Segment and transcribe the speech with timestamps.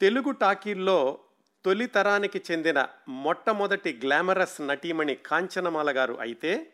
[0.00, 1.18] తెలుగు టాకీల్లో
[1.64, 6.72] తొలి తరానికి చెందిన మొట్టమొదటి గ్లామరస్ నటీమణి కాంచనమాల గారు అయితే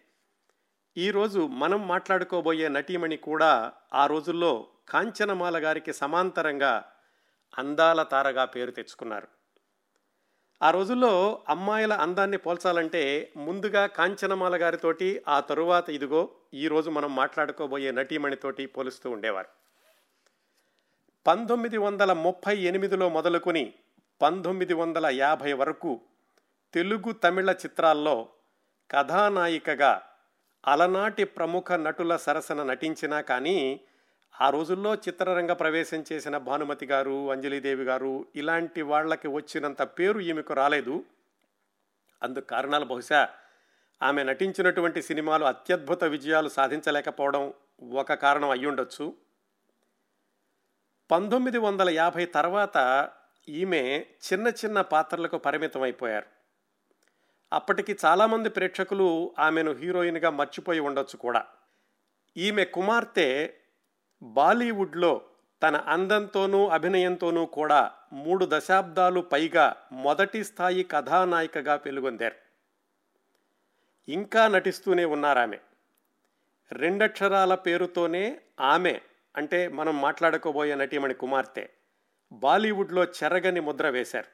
[0.96, 6.85] ఈరోజు మనం మాట్లాడుకోబోయే నటీమణి కూడా ఆ రోజుల్లో కాంచనమాల గారికి సమాంతరంగా
[7.58, 9.29] అందాల తారగా పేరు తెచ్చుకున్నారు.
[10.62, 18.66] ఆ రోజుల్లో అమ్మాయిల అందాన్ని పోల్చాలంటే ముందుగా కాంచనమాల గారితోటి ఆ తరువాత ఇదిగో ఈరోజు మనం మాట్లాడుకోబోయే నటీమణితోటి
[18.66, 19.61] పోలుస్తూ ఉండేవారు.
[21.27, 23.75] పంతొమ్మిది వందల ముప్పై ఎనిమిదిలో మొదలుకొని
[24.22, 26.00] పంతొమ్మిది వందల యాభై వరకు
[26.75, 28.29] తెలుగు తమిళ చిత్రాల్లో
[28.90, 30.03] కథానాయికగా
[30.67, 33.81] అలనాటి ప్రముఖ నటుల సరసన నటించినా కానీ
[34.41, 41.05] ఆ రోజుల్లో చిత్రరంగ ప్రవేశం చేసిన భానుమతి గారు అంజలిదేవి గారు ఇలాంటి వాళ్ళకి వచ్చినంత పేరు ఈమెకు రాలేదు.
[42.23, 43.28] అందుకు కారణాలు బహుశా
[44.03, 47.55] ఆమె నటించినటువంటి సినిమాలు అత్యద్భుత విజయాలు సాధించలేకపోవడం
[47.92, 49.14] ఒక కారణం అయ్యుండొచ్చు.
[51.12, 53.08] పంతొమ్మిది వందల యాభై తర్వాత
[53.48, 56.27] ఈమె చిన్న చిన్న పాత్రలకు పరిమితం అయిపోయారు
[57.53, 61.47] అప్పటికి చాలామంది ప్రేక్షకులు ఆమెను హీరోయిన్గా మర్చిపోయి ఉండొచ్చు కూడా.
[62.37, 63.53] ఈమె కుమార్తె
[64.22, 65.20] బాలీవుడ్లో
[65.62, 72.34] తన అందంతోనూ అభినయంతోనూ కూడా మూడు దశాబ్దాలు పైగా మొదటి స్థాయి కథానాయికగా వెలుగొందారు.
[74.11, 75.59] ఇంకా నటిస్తూనే ఉన్నారామె.
[76.72, 79.00] రెండక్షరాల పేరుతోనే ఆమె
[79.36, 81.69] అంటే మనం మాట్లాడుకోబోయే నటీమణి కుమార్తె
[82.33, 84.30] బాలీవుడ్లో చెరగని ముద్ర వేశారు.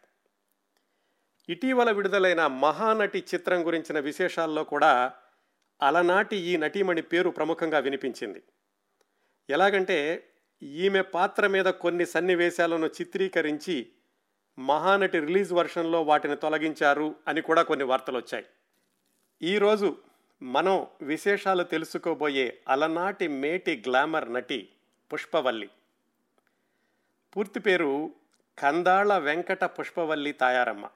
[1.49, 5.13] ఇటీవల విడుదలైన మహానటి చిత్రం గురించిన విశేషాల్లో కూడా
[5.83, 8.43] అలనాటి ఈ నటీమణి పేరు ప్రముఖంగా వినిపించింది.
[9.51, 10.29] ఎలాగంటే
[10.63, 13.93] ఈమె పాత్ర మీద కొన్ని సన్నివేశాలను చిత్రీకరించి
[14.59, 18.47] మహానటి రిలీజ్ వర్షన్లో వాటిని తొలగించారు అని కూడా కొన్ని వార్తలు వచ్చాయి
[19.43, 19.97] ఈరోజు
[20.43, 24.69] మనం విశేషాలు తెలుసుకోబోయే అలనాటి మేటి గ్లామర్ నటి
[25.13, 25.71] పుష్పవల్లి.
[27.37, 28.15] పూర్తి పేరు
[28.59, 30.91] కందాళ వెంకట పుష్పవల్లి తాయారమ్మ.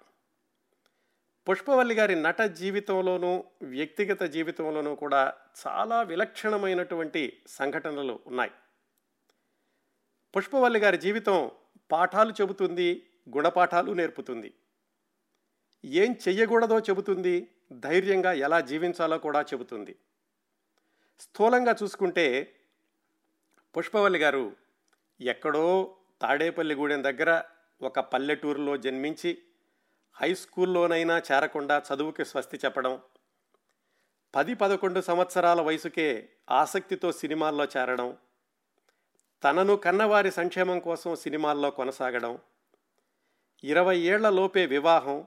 [1.48, 5.34] పుష్పవల్లి గారి నట జీవితంలోనూ వ్యక్తిగత జీవితంలోనూ కూడా
[5.66, 8.50] చాలా విలక్షణమైనటువంటి సంఘటనలు ఉన్నాయి.
[10.36, 11.50] పుష్పవల్లి గారి జీవితం
[11.90, 14.54] పాఠాలు చెబుతుంది గుణపాఠాలు నేర్పుతుంది.
[15.84, 19.96] ఏం చెయ్యకూడదో చెబుతుంది ధైర్యంగా ఎలా జీవించాలో కూడా చెబుతుంది.
[21.20, 22.56] స్థూలంగా చూసుకుంటే
[23.74, 24.44] పుష్పవల్లి గారు
[25.20, 25.66] ఎక్కడో
[26.22, 27.30] తాడేపల్లిగూడెం దగ్గర
[27.80, 29.30] ఒక పల్లెటూరులో జన్మించి
[30.16, 32.94] హై స్కూల్లోనైనా చేరకుండా చదువుకి స్వస్తి చెప్పడం
[34.34, 36.08] పది పదకొండు సంవత్సరాల వయసుకే
[36.50, 38.10] ఆసక్తితో సినిమాల్లో చేరడం
[39.42, 42.34] తనను కన్నవారి సంక్షేమం కోసం సినిమాల్లో కొనసాగడం
[43.64, 45.18] ఇరవై ఏళ్ళలోపే వివాహం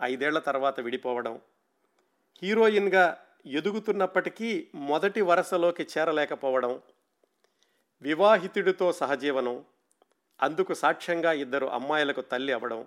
[0.00, 1.34] ఐదేళ్ళ తర్వాత విడిపోవడం
[2.42, 3.06] హీరోయిన్గా
[3.46, 4.50] ఎదుగుతున్నప్పటికీ
[4.84, 6.72] మొదటి వరుసలోకి చేరలేకపోవడం
[8.04, 9.64] వివాహితుడితో సహజీవనం
[10.42, 12.86] అందుకు సాక్ష్యంగా ఇద్దరు అమ్మాయిలకు తల్లి అవ్వడం.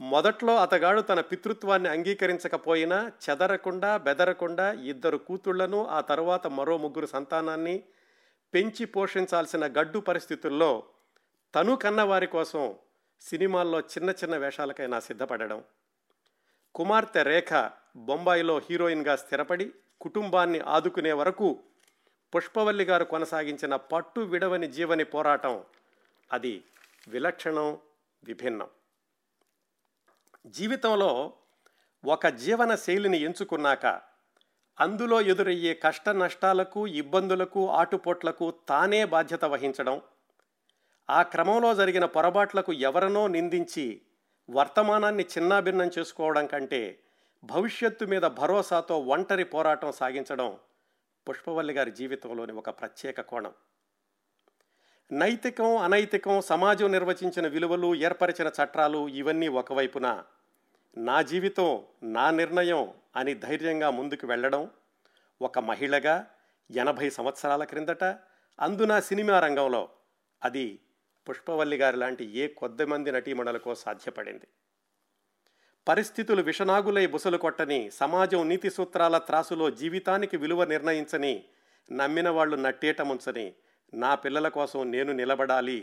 [0.00, 7.82] మొదట్లో అతగాడు తన పితృత్వాన్ని అంగీకరించకపోయినా చెదరకుండా బెదరకుండా ఇద్దరు కూతుళ్ళను ఆ తరువాత మరో ముగ్గురు సంతానాన్ని
[8.54, 10.82] పెంచి పోషించాల్సిన గడ్డు పరిస్థితుల్లో
[11.54, 12.74] తను కన్నవారి కోసం
[13.20, 15.64] సినిమాల్లో చిన్న చిన్న వేషాలకైనా సిద్ధపడడం.
[16.74, 21.58] కుమార్తె రేఖ బొంబాయిలో హీరోయిన్గా స్థిరపడి కుటుంబాన్ని ఆదుకునే వరకు
[22.32, 25.64] పుష్పవల్లి గారు కొనసాగించిన పట్టు విడవని జీవని పోరాటం
[26.32, 26.64] అది
[27.08, 27.78] విలక్షణం
[28.22, 28.68] విభిన్నం.
[30.46, 31.32] జీవితంలో
[32.04, 33.86] ఒక జీవన శైలిని ఎంచుకున్నాక
[34.80, 40.02] అందులో ఎదురయ్యే కష్ట నష్టాలకు ఇబ్బందులకు ఆటుపోట్లకు తానే బాధ్యత వహించడం
[41.10, 44.02] ఆ క్రమంలో జరిగిన పొరపాట్లకు ఎవరనో నిందించి
[44.50, 46.98] వర్తమానాన్ని చిన్నాభిన్నం చేసుకోవడం కంటే
[47.42, 50.58] భవిష్యత్తు మీద భరోసాతో ఒంటరి పోరాటం సాగించడం
[51.28, 53.52] పుష్పవల్లి గారి జీవితంలోని ఒక ప్రత్యేక కోణం.
[55.12, 60.24] నైతికం అనైతికం సమాజం నిర్వచించిన విలువలు ఏర్పరిచిన చట్టాలు ఇవన్నీ ఒకవైపున
[60.98, 64.70] నా జీవితం నా నిర్ణయం అని ధైర్యంగా ముందుకు వెళ్ళడం
[65.42, 66.26] ఒక మహిళగా
[66.70, 68.04] ఎనభై సంవత్సరాల క్రిందట
[68.60, 69.88] అందున సినిమా రంగంలో
[70.44, 70.80] అది
[71.28, 74.46] పుష్పవల్లి గారి లాంటి ఏ కొద్ది మంది నటీమణులకో సాధ్యపడింది.
[75.88, 81.34] పరిస్థితులు విషనాగులై బుసలు కొట్టని సమాజం నీతి సూత్రాల త్రాసులో జీవితానికి విలువ నిర్ణయించని
[81.90, 83.46] నమ్మిన వాళ్ళు నట్టేటముంచని
[83.92, 85.78] నా పిల్లల కోసం నేను నిలబడాలి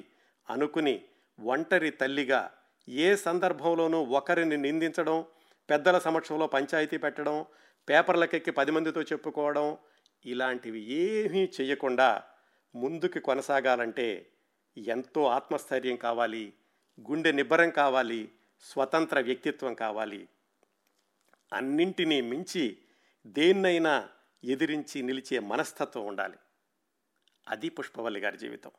[0.48, 0.96] అనుకుని
[1.40, 2.42] ఒంటరి తల్లిగా
[2.88, 5.18] ఏ సందర్భంలోనూ ఒకరిని నిందించడం
[5.70, 7.38] పెద్దల సమక్షంలో పంచాయతీ పెట్టడం
[7.88, 9.68] పేపర్లకెక్కి పది మందితో చెప్పుకోవడం
[10.26, 12.10] ఇలాంటివి ఏమీ చేయకుండా
[12.76, 14.08] ముందుకు కొనసాగాలంటే
[14.78, 16.46] ఎంతో ఆత్మస్థైర్యం కావాలి
[16.98, 18.24] గుండె నిబ్బరం కావాలి
[18.60, 20.30] స్వతంత్ర వ్యక్తిత్వం కావాలి.
[21.54, 22.78] అన్నింటినీ మించి
[23.28, 24.10] దేన్నైనా
[24.44, 26.38] ఎదిరించి నిలిచే మనస్తత్వం ఉండాలి.
[27.50, 28.72] అది పుష్పవల్లి గారి జీవితం.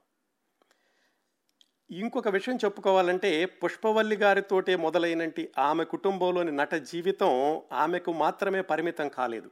[1.90, 9.50] ఇంకొక విషయం చెప్పుకోవాలంటే పుష్పవల్లి గారితోటే మొదలైనటి ఆమె కుటుంబంలోని నట జీవితం ఆమెకు మాత్రమే పరిమితం కాలేదు.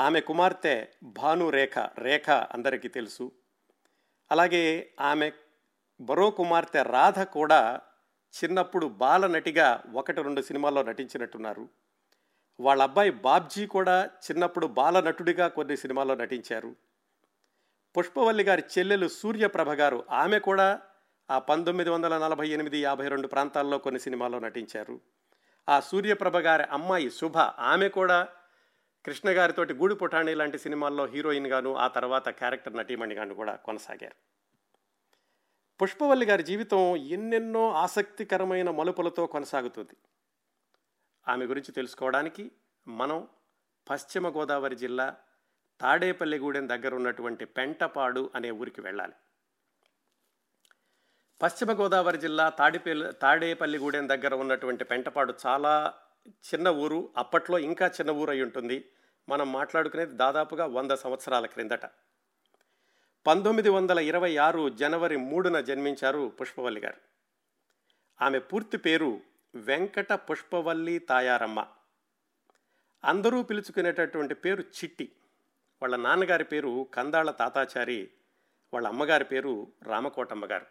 [0.00, 3.32] ఆమె కుమార్తె భానురేఖ రేఖ అందరికీ తెలుసు.
[4.30, 5.30] అలాగే ఆమె
[6.00, 7.80] బరో కుమార్తె రాధ కూడా
[8.26, 11.68] చిన్నప్పుడు బాల నటిగా ఒకటి రెండు సినిమాల్లో నటించినట్టున్నారు.
[12.60, 16.76] వాళ్ళ అబ్బాయి బాబ్జీ కూడా చిన్నప్పుడు బాల నటుడిగా కొన్ని సినిమాల్లో నటించారు.
[17.98, 20.80] పుష్పవల్లి గారి చెల్లెలు సూర్యప్రభ గారు ఆమె కూడా
[21.30, 25.00] ఆ పంతొమ్మిది వందల నలభై ఎనిమిది యాభై రెండు ప్రాంతాల్లో కొన్ని సినిమాల్లో నటించారు.
[25.68, 28.28] ఆ సూర్యప్రభ గారి అమ్మాయి శుభ ఆమె కూడా
[29.04, 34.35] కృష్ణ గారితోటి గూడు పుటాణి లాంటి సినిమాల్లో హీరోయిన్గాను ఆ తర్వాత క్యారెక్టర్ నటీమణిగాను కూడా కొనసాగారు.
[35.82, 39.96] పుష్పవల్లి గారి జీవితం ఎన్నెన్నో ఆసక్తికరమైన మలుపులతో కొనసాగుతుంది.
[41.28, 42.52] ఆమె గురించి తెలుసుకోవడానికి
[42.88, 43.28] మనం
[43.90, 45.16] పశ్చిమ గోదావరి జిల్లా
[45.80, 49.12] తాడేపల్లిగూడెం దగ్గర ఉన్నటువంటి పెంటపాడు అనే ఊరికి వెళ్ళాలి.
[51.42, 55.94] పశ్చిమ గోదావరి జిల్లా తాడిపల్లి తాడేపల్లిగూడెం దగ్గర ఉన్నటువంటి పెంటపాడు చాలా
[56.28, 58.84] చిన్న ఊరు అప్పట్లో ఇంకా చిన్న ఊరు అయి ఉంటుంది.
[59.28, 61.86] మనం మాట్లాడుకునేది దాదాపుగా వంద సంవత్సరాల క్రిందట.
[63.26, 66.96] పంతొమ్మిది వందల ఇరవై ఆరు జనవరి మూడున జన్మించారు పుష్పవల్లి గారు.
[68.24, 69.20] ఆమె పూర్తి పేరు
[69.54, 71.66] వెంకట పుష్పవల్లి తాయారమ్మ.
[73.04, 75.12] అందరూ పిలుచుకునేటటువంటి పేరు చిట్టి.
[75.82, 78.10] వాళ్ళ నాన్నగారి పేరు కందాళ తాతాచారి
[78.74, 80.66] వాళ్ళ అమ్మగారి పేరు రామకోటమ్మ గారు.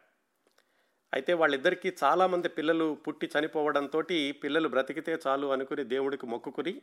[1.13, 4.01] అయితే వాళ్ళిద్దరికీ చాలామంది పిల్లలు పుట్టి చనిపోవడంతో
[4.43, 6.81] పిల్లలు బ్రతికితే చాలు అనుకుని దేవుడికి మొక్కుకుని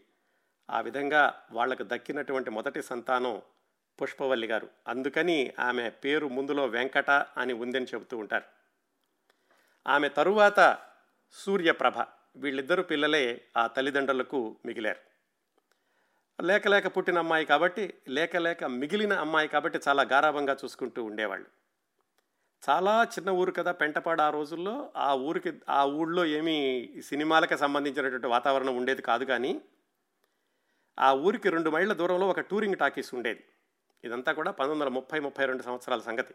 [0.71, 3.43] ఆ విధంగా వాళ్ళకు దక్కినటువంటి మొదటి సంతానం
[4.03, 4.69] పుష్పవల్లి గారు.
[4.89, 8.45] అందుకని ఆమె పేరు ముందులో వెంకట అని ఉందని చెబుతూ ఉంటారు.
[9.87, 10.79] ఆమె తరువాత
[11.33, 11.95] సూర్యప్రభ.
[12.37, 15.13] వీళ్ళిద్దరు పిల్లలే ఆ తల్లిదండ్రులకు మిగిలారు.
[16.43, 21.47] లేక లేక పుట్టిన అమ్మాయి కాబట్టి లేక లేక మిగిలిన అమ్మాయి కాబట్టి చాలా గారాభంగా చూసుకుంటూ ఉండేవాళ్ళు.
[22.71, 24.93] చాలా చిన్న ఊరు కదా పెంటపాడు ఆ రోజుల్లో.
[24.97, 29.61] ఆ ఊరికి ఆ ఊళ్ళో ఏమీ సినిమాలకు సంబంధించినటువంటి వాతావరణం ఉండేది కాదు కానీ
[30.99, 33.45] ఆ ఊరికి రెండు మైళ్ళ దూరంలో ఒక టూరింగ్ టాకీస్ ఉండేది.
[34.05, 36.35] ఇదంతా కూడా పంతొమ్మిది వందల ముప్పై ముప్పై రెండు సంవత్సరాల సంగతి.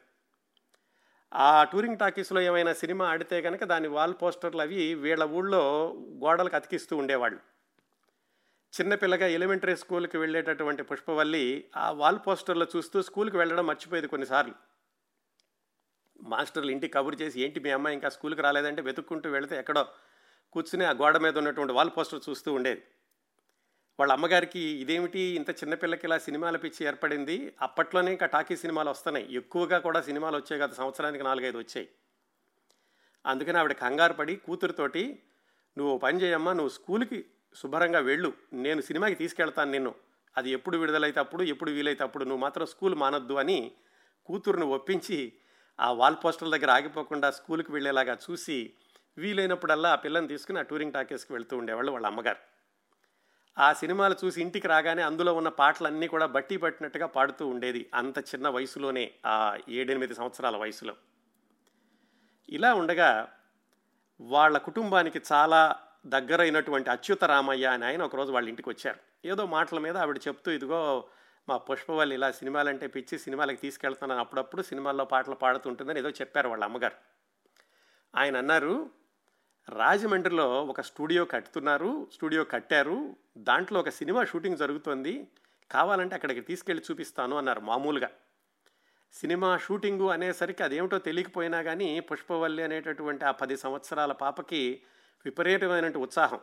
[1.34, 5.94] ఆ టూరింగ్ టాకీస్లో ఏమైనా సినిమా ఆడితే కనుక దాని వాల్ పోస్టర్లు అవి వీళ్ళ ఊళ్ళో
[6.24, 7.40] గోడలకు అతికిస్తూ ఉండేవాళ్ళు.
[8.74, 14.56] చిన్నపిల్లగా ఎలిమెంటరీ స్కూల్కి వెళ్ళేటటువంటి పుష్పవల్లి ఆ వాల్ పోస్టర్లో చూస్తూ స్కూల్కి వెళ్ళడం మర్చిపోయేది కొన్నిసార్లు.
[16.24, 19.88] మాస్టర్లు ఇంటికి కబురు చేసి ఏంటి మీ అమ్మాయి ఇంకా స్కూల్కి రాలేదంటే వెతుక్కుంటూ వెళితే ఎక్కడో
[20.52, 22.84] కూర్చుని ఆ గోడ మీద ఉన్నటువంటి వాల్ పోస్టర్ చూస్తూ ఉండేది.
[24.00, 27.54] వాళ్ళ అమ్మగారికి ఇదేమిటి ఇంత చిన్నపిల్లకి ఇలా సినిమాల పిచ్చి ఏర్పడింది?
[27.62, 29.36] అప్పట్లోనే ఇంకా టాకీ సినిమాలు వస్తున్నాయి.
[29.36, 31.90] ఎక్కువగా కూడా సినిమాలు వచ్చాయి గత సంవత్సరానికి నాలుగైదు వచ్చాయి.
[33.26, 35.20] అందుకని ఆవిడ కంగారు పడి కూతురుతోటి
[35.78, 38.34] నువ్వు పని చేయమ్మా నువ్వు స్కూల్కి శుభ్రంగా వెళ్ళు.
[38.54, 39.96] నేను సినిమాకి తీసుకెళ్తాను నిన్ను.
[40.38, 42.24] అది ఎప్పుడు విడుదలైతే అప్పుడు ఎప్పుడు వీలైతే అప్పుడు.
[42.24, 43.72] నువ్వు మాత్రం స్కూల్ మానొద్దు అని
[44.26, 45.34] కూతురును ఒప్పించి
[45.80, 48.74] ఆ వాల్ పోస్టర్ల దగ్గర ఆగిపోకుండా స్కూల్కి వెళ్ళేలాగా చూసి
[49.18, 52.57] వీలైనప్పుడల్లా ఆ పిల్లని తీసుకుని ఆ టూరింగ్ టాకీస్కి వెళ్తూ ఉండేవాళ్ళు వాళ్ళ అమ్మగారు.
[53.60, 58.48] ఆ సినిమాలు చూసి ఇంటికి రాగానే అందులో ఉన్న పాటలన్నీ కూడా బట్టి పట్టినట్టుగా పాడుతూ ఉండేది అంత చిన్న
[58.48, 60.96] వయసులోనే ఆ ఏడెనిమిది సంవత్సరాల వయసులో.
[62.50, 63.34] ఇలా ఉండగా
[64.22, 65.76] వాళ్ళ కుటుంబానికి చాలా
[66.06, 69.00] దగ్గరైనటువంటి అచ్యుత రామయ్య అని ఆయన ఒకరోజు వాళ్ళ ఇంటికి వచ్చారు.
[69.26, 71.08] ఏదో మాటల మీద ఆవిడ చెప్తూ ఇదిగో
[71.50, 74.22] మా పుష్పవల్లి ఇలా సినిమాలంటే పిచ్చి సినిమాలకి తీసుకెళ్తున్నాను.
[74.22, 76.96] అప్పుడప్పుడు సినిమాల్లో పాటలు పాడుతుంటుందని ఏదో చెప్పారు వాళ్ళ అమ్మగారు.
[78.16, 78.90] ఆయన అన్నారు
[79.70, 83.16] రాజమండ్రిలో ఒక స్టూడియో కట్టుతున్నారు స్టూడియో కట్టారు.
[83.38, 85.28] దాంట్లో ఒక సినిమా షూటింగ్ జరుగుతోంది.
[85.72, 88.10] కావాలంటే అక్కడికి తీసుకెళ్ళి చూపిస్తాను అన్నారు మామూలుగా.
[89.14, 94.82] సినిమా షూటింగు అనేసరికి అదేమిటో తెలియకపోయినా కానీ పుష్పవల్లి అనేటటువంటి ఆ పది సంవత్సరాల పాపకి
[95.26, 96.40] విపరీతమైనటువంటి ఉత్సాహం.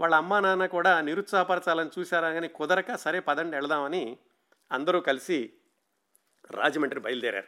[0.00, 4.18] వాళ్ళ అమ్మా నాన్న కూడా నిరుత్సాహపరచాలని చూశారా కానీ కుదరక సరే పదండి వెళదామని
[4.72, 5.52] అందరూ కలిసి
[6.50, 7.46] రాజమండ్రి బయలుదేరారు.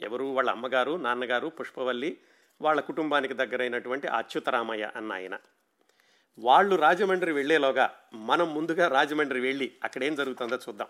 [0.00, 0.24] ఎవరు?
[0.24, 2.20] వాళ్ళ అమ్మగారు నాన్నగారు పుష్పవల్లి
[2.60, 5.38] వాళ్ళ కుటుంబానికి దగ్గరైనటువంటి అచ్యుతరామయ్య అన్న ఆయన.
[6.38, 10.88] వాళ్ళు రాజమండ్రి వెళ్ళేలోగా మనం ముందుగా రాజమండ్రి వెళ్ళి అక్కడ ఏం జరుగుతుందో చూద్దాం.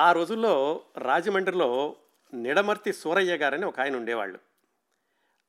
[0.00, 1.96] ఆ రోజుల్లో రాజమండ్రిలో
[2.34, 4.38] నిడమర్తి సూరయ్య గారని ఒక ఆయన ఉండేవాళ్ళు.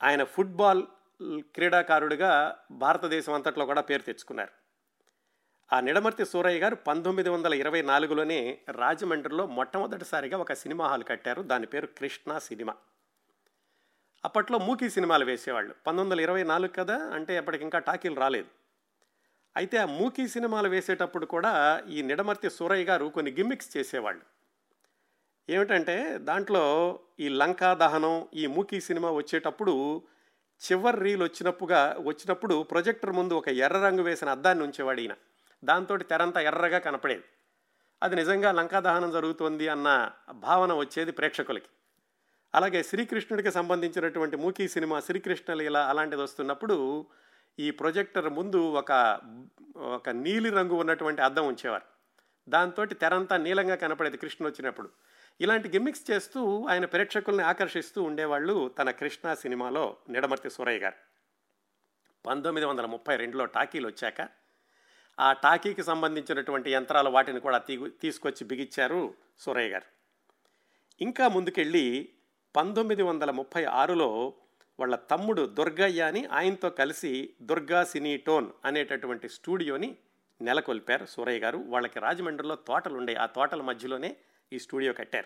[0.04, 0.84] ఆయన ఫుట్బాల్
[1.24, 4.52] క్రీడాకారుడిగా భారతదేశం అంతట్లో కూడా పేరు తెచ్చుకున్నారు.
[5.76, 11.42] ఆ నిడమర్తి సూరయ్య గారు పంతొమ్మిది వందల ఇరవై నాలుగులోనే రాజమండ్రిలో మొట్టమొదటిసారిగా ఒక సినిమా హాల్ కట్టారు.
[11.42, 12.76] దాని పేరు కృష్ణ సినిమా.
[14.26, 15.74] అప్పట్లో మూకీ సినిమాలు వేసేవాళ్ళు.
[15.74, 18.48] పంతొమ్మిది వందల ఇరవై నాలుగు కదా అంటే అప్పటికి ఇంకా టాకీలు రాలేదు.
[19.56, 24.22] అయితే ఆ మూకీ సినిమాలు వేసేటప్పుడు కూడా ఈ నిడమర్తి సూరయ్య గారు కొన్ని గిమ్మిక్స్ చేసేవాళ్ళు.
[25.50, 30.02] ఏమిటంటే దాంట్లో ఈ లంకా దహనం ఈ మూకీ సినిమా వచ్చేటప్పుడు
[30.72, 35.14] చివరి రీల్ వచ్చినప్పుగా వచ్చినప్పుడు ప్రొజెక్టర్ ముందు ఒక ఎర్ర రంగు వేసిన అద్దాన్ని ఉంచేవాడు ఈయన.
[35.64, 37.24] దాంతో తెరంతా ఎర్రగా కనపడేది.
[38.04, 41.66] అది నిజంగా లంకా దహనం జరుగుతోంది అన్న భావన వచ్చేది ప్రేక్షకులకి.
[42.56, 47.06] అలాగే శ్రీకృష్ణుడికి సంబంధించినటువంటి మూకీ సినిమా శ్రీకృష్ణ లీల అలాంటిది వస్తున్నప్పుడు
[47.60, 48.92] ఈ ప్రొజెక్టర్ ముందు ఒక
[49.76, 51.86] ఒక నీలి రంగు ఉన్నటువంటి అద్దం ఉంచేవారు.
[52.50, 54.90] దాంతో తెరంతా నీలంగా కనపడేది కృష్ణ వచ్చినప్పుడు.
[55.42, 60.96] ఇలాంటి గిమ్మిక్స్ చేస్తూ ఆయన ప్రేక్షకుల్ని ఆకర్షిస్తూ ఉండేవాళ్ళు తన కృష్ణ సినిమాలో నిడమర్తి సూరయ్య గారు.
[62.26, 64.28] పంతొమ్మిది వందల ముప్పై రెండులో టాకీలు వచ్చాక
[65.20, 69.86] ఆ టాకీకి సంబంధించినటువంటి యంత్రాలు వాటిని కూడా తీ తీసుకొచ్చి బిగిచ్చారు సూరయ్య గారు.
[71.02, 72.10] ఇంకా ముందుకెళ్ళి
[72.56, 74.34] పంతొమ్మిది వందల ముప్పై ఆరులో
[74.80, 79.96] వాళ్ళ తమ్ముడు దుర్గయ్య అని ఆయనతో కలిసి దుర్గా సినీ టోన్ అనేటటువంటి స్టూడియోని
[80.42, 81.58] నెలకొల్పారు సూరయ్య గారు.
[81.58, 84.18] వాళ్ళకి రాజమండ్రిలో తోటలు ఉండే ఆ తోటల మధ్యలోనే
[84.54, 85.26] ఈ స్టూడియో కట్టారు.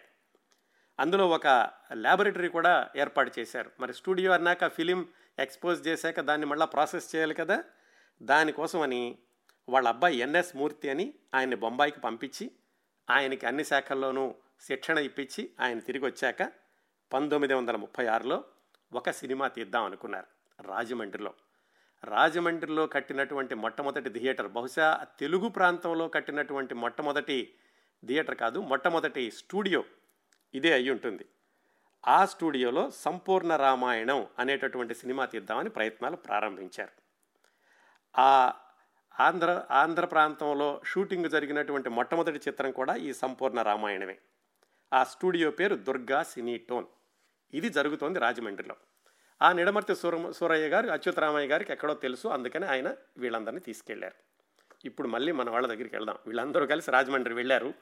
[0.99, 3.71] అందులో ఒక ల్యాబొరేటరీ కూడా ఏర్పాటు చేశారు.
[3.79, 5.07] మరి స్టూడియో అన్నాక ఫిలిం
[5.39, 7.63] ఎక్స్పోజ్ చేశాక దాన్ని మళ్ళీ ప్రాసెస్ చేయాలి కదా?
[8.21, 9.17] దానికోసమని
[9.69, 12.51] వాళ్ళ అబ్బాయి ఎన్ఎస్ మూర్తి అని ఆయన్ని బొంబాయికి పంపించి
[13.09, 16.58] ఆయనకి అన్ని శాఖల్లోనూ శిక్షణ ఇప్పించి ఆయన తిరిగి వచ్చాక
[17.13, 18.43] పంతొమ్మిది వందల ముప్పై ఆరులో
[18.93, 20.27] ఒక సినిమా తీద్దాం అనుకున్నారు
[20.61, 21.33] రాజమండ్రిలో.
[22.03, 27.53] రాజమండ్రిలో కట్టినటువంటి మొట్టమొదటి థియేటర్ బహుశా తెలుగు ప్రాంతంలో కట్టినటువంటి మొట్టమొదటి
[28.05, 29.83] థియేటర్ కాదు మొట్టమొదటి స్టూడియో
[30.53, 31.25] ఇదే అయి ఉంటుంది.
[32.07, 36.91] ఆ స్టూడియోలో సంపూర్ణ రామాయణం అనేటటువంటి సినిమా తీద్దామని ప్రయత్నాలు ప్రారంభించారు.
[38.19, 38.53] ఆ
[39.19, 44.17] ఆంధ్ర ఆంధ్ర ప్రాంతంలో షూటింగ్ జరిగినటువంటి మొట్టమొదటి చిత్రం కూడా ఈ సంపూర్ణ రామాయణమే.
[44.93, 46.85] ఆ స్టూడియో పేరు దుర్గా సినీ టోన్.
[47.53, 48.75] ఇది జరుగుతోంది రాజమండ్రిలో.
[49.41, 52.27] ఆ నిడమర్తి సూర సూరయ్య గారు అచ్యుతరామయ్య గారికి ఎక్కడో తెలుసు.
[52.27, 54.15] అందుకని ఆయన వీళ్ళందరినీ తీసుకెళ్ళారు.
[54.85, 56.17] ఇప్పుడు మళ్ళీ మన వాళ్ళ దగ్గరికి వెళ్దాం.
[56.25, 57.73] వీళ్ళందరూ కలిసి రాజమండ్రి వెళ్ళారు.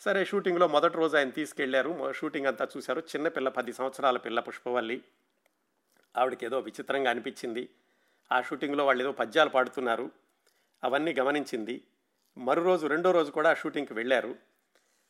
[0.00, 2.12] సరే షూటింగ్లో మొదటి రోజు ఆయన తీసుకెళ్ళారు.
[2.12, 3.00] షూటింగ్ అంతా చూశారు.
[3.00, 5.04] చిన్నపిల్ల పది సంవత్సరాల పిల్ల పుష్పవల్లి.
[6.16, 7.68] ఆవిడకి ఏదో విచిత్రంగా అనిపించింది.
[8.32, 10.10] ఆ షూటింగ్లో వాళ్ళు ఏదో పద్యాలు పాడుతున్నారు.
[10.84, 11.82] అవన్నీ గమనించింది.
[12.38, 14.49] మరో రోజు రెండో రోజు కూడా షూటింగ్కి వెళ్ళారు.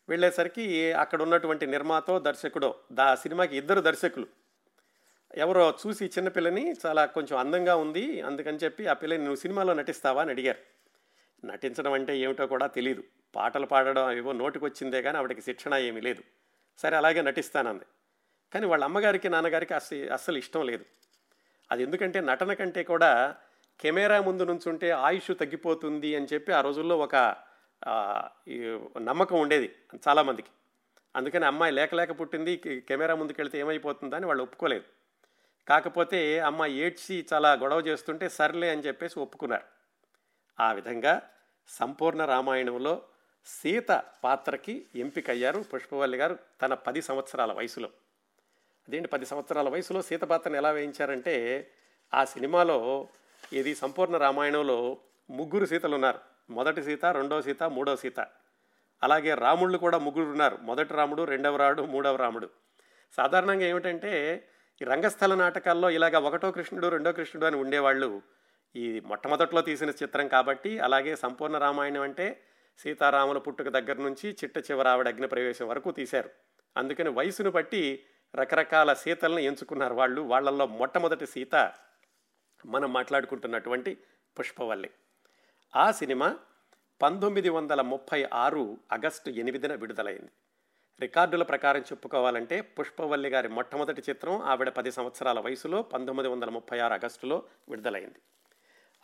[0.08, 4.26] వెళ్ళేసరికి అక్కడ ఉన్నటువంటి నిర్మాతో దర్శకుడో దా సినిమాకి ఇద్దరు దర్శకులు.
[5.36, 10.22] ఎవరో చూసి చిన్నపిల్లని చాలా కొంచెం అందంగా ఉంది అందుకని చెప్పి ఆ పిల్లని నువ్వు సినిమాలో నటిస్తావా?
[10.22, 10.58] అని అడిగారు.
[11.46, 13.02] నటించడం అంటే ఏమిటో కూడా తెలియదు
[13.34, 16.22] పాటలు పాడడం ఏవో నోటికొచ్చిందే కానీ ఆవిడకి శిక్షణ ఏమీ లేదు.
[16.78, 17.84] సరే అలాగే నటిస్తానంది.
[18.54, 20.84] కానీ వాళ్ళ అమ్మగారికి నాన్నగారికి అస్సలు అస్సలు ఇష్టం లేదు.
[21.70, 23.36] అది ఎందుకంటే నటన కంటే కూడా
[23.80, 27.36] కెమెరా ముందు నుంచుంటే ఆయుష్ తగ్గిపోతుంది అని చెప్పి ఆ రోజుల్లో ఒక
[29.00, 29.74] నమ్మకం ఉండేది
[30.08, 30.48] చాలామందికి.
[31.16, 32.56] అందుకని అమ్మాయి లేక లేక పుట్టింది
[32.88, 34.84] కెమెరా ముందుకెళ్తే ఏమైపోతుందని వాళ్ళు ఒప్పుకోలేదు.
[35.68, 39.64] కాకపోతే అమ్మాయి ఏడ్చి చాలా గొడవ చేస్తుంటే సర్లే అని చెప్పేసి ఒప్పుకున్నారు.
[40.60, 41.22] ఆ విధంగా
[41.68, 43.02] సంపూర్ణ రామాయణంలో
[43.46, 47.90] సీత పాత్రకి ఎంపికయ్యారు పుష్పవల్లి గారు తన పది సంవత్సరాల వయసులో.
[48.88, 51.70] అదేంటి పది సంవత్సరాల వయసులో సీత పాత్రను ఎలా వేయించారంటే
[52.14, 53.08] ఆ సినిమాలో
[53.52, 54.98] ఇది సంపూర్ణ రామాయణంలో
[55.30, 58.20] ముగ్గురు సీతలు ఉన్నారు మొదటి సీత రెండో సీత మూడో సీత.
[59.02, 62.50] అలాగే రాముళ్ళు కూడా ముగ్గురు ఉన్నారు మొదటి రాముడు రెండవ రాముడు మూడవ రాముడు.
[63.16, 64.12] సాధారణంగా ఏమిటంటే
[64.82, 68.22] ఈ రంగస్థల నాటకాల్లో ఇలాగ ఒకటో కృష్ణుడు రెండో కృష్ణుడు అని ఉండేవాళ్ళు
[68.76, 72.42] ఈ మొట్టమొదట్లో తీసిన చిత్రం కాబట్టి అలాగే సంపూర్ణ రామాయణం అంటే
[72.78, 76.30] సీతారాముల పుట్టుక దగ్గర నుంచి చిట్ట చివర ఆవిడ అగ్నిప్రవేశం వరకు తీశారు.
[76.76, 78.04] అందుకని వయసును బట్టి
[78.34, 80.20] రకరకాల సీతలను ఎంచుకున్నారు వాళ్ళు.
[80.20, 81.72] వాళ్ళల్లో మొట్టమొదటి సీత
[82.66, 83.98] మనం మాట్లాడుకుంటున్నటువంటి
[84.38, 84.90] పుష్పవల్లి.
[85.76, 86.38] ఆ సినిమా
[87.02, 90.30] పంతొమ్మిది వందల ముప్పై ఆరు ఆగస్టు ఎనిమిదిన విడుదలైంది.
[91.00, 96.94] రికార్డుల ప్రకారం చెప్పుకోవాలంటే పుష్పవల్లి గారి మొట్టమొదటి చిత్రం ఆవిడ పది సంవత్సరాల వయసులో పంతొమ్మిది వందల ముప్పై ఆరు
[96.94, 98.18] ఆగస్టులో విడుదలైంది.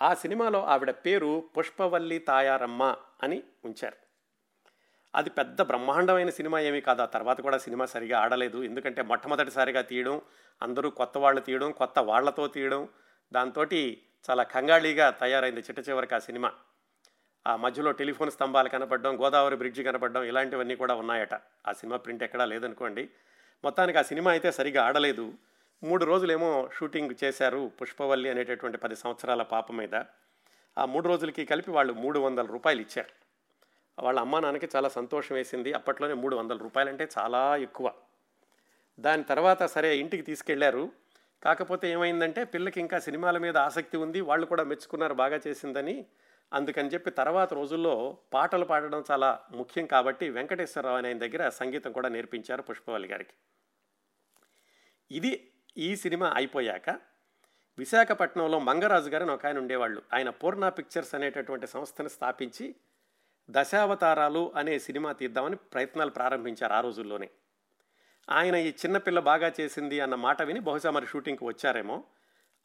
[0.02, 3.96] ఆ సినిమాలో ఆవిడ పేరు పుష్పవల్లి తాయారమ్మ అని ఉంచారు.
[5.14, 7.02] అది పెద్ద బ్రహ్మాండమైన సినిమా ఏమీ కాదు.
[7.02, 8.62] ఆ తర్వాత కూడా సినిమా సరిగా ఆడలేదు.
[8.62, 10.20] ఎందుకంటే మొట్టమొదటిసారిగా తీయడం
[10.62, 12.88] అందరూ కొత్త వాళ్ళు తీయడం కొత్త వాళ్ళతో తీయడం
[13.32, 13.64] దాంతో
[14.30, 16.52] చాలా కంగాళీగా తయారైంది చిట్ట చివరికి ఆ సినిమా.
[17.46, 21.34] ఆ మధ్యలో టెలిఫోన్ స్తంభాలు కనపడడం గోదావరి బ్రిడ్జి కనపడడం ఇలాంటివన్నీ కూడా ఉన్నాయట.
[21.34, 23.10] ఆ సినిమా ప్రింట్ ఎక్కడా లేదనుకోండి.
[23.64, 25.34] మొత్తానికి ఆ సినిమా అయితే సరిగా ఆడలేదు.
[25.82, 29.94] మూడు రోజులేమో షూటింగ్ చేశారు పుష్పవల్లి అనేటటువంటి పది సంవత్సరాల పాప మీద.
[30.78, 33.26] ఆ మూడు రోజులకి కలిపి వాళ్ళు మూడు వందల రూపాయలు ఇచ్చారు.
[34.04, 35.72] వాళ్ళ అమ్మా నాన్నకి చాలా సంతోషం వేసింది.
[35.72, 37.92] అప్పట్లోనే మూడు వందల రూపాయలంటే చాలా ఎక్కువ.
[39.00, 40.92] దాని తర్వాత సరే ఇంటికి తీసుకెళ్ళారు.
[41.42, 46.06] కాకపోతే ఏమైందంటే పిల్లకి ఇంకా సినిమాల మీద ఆసక్తి ఉంది వాళ్ళు కూడా మెచ్చుకున్నారు బాగా చేసిందని.
[46.52, 52.08] అందుకని చెప్పి తర్వాత రోజుల్లో పాటలు పాడడం చాలా ముఖ్యం కాబట్టి వెంకటేశ్వరరావు అనే ఆయన దగ్గర సంగీతం కూడా
[52.08, 53.34] నేర్పించారు పుష్పవల్లి గారికి.
[55.10, 56.90] ఇది ఈ సినిమా అయిపోయాక
[57.78, 60.02] విశాఖపట్నంలో మంగరాజు గారిని ఒక ఆయన ఉండేవాళ్ళు.
[60.14, 62.74] ఆయన పూర్ణ పిక్చర్స్ అనేటటువంటి సంస్థను స్థాపించి
[63.50, 67.30] దశావతారాలు అనే సినిమా తీద్దామని ప్రయత్నాలు ప్రారంభించారు ఆ రోజుల్లోనే.
[68.30, 72.04] ఆయన ఈ చిన్నపిల్ల బాగా చేసింది అన్న మాట విని బహుశా మరి షూటింగ్కి వచ్చారేమో.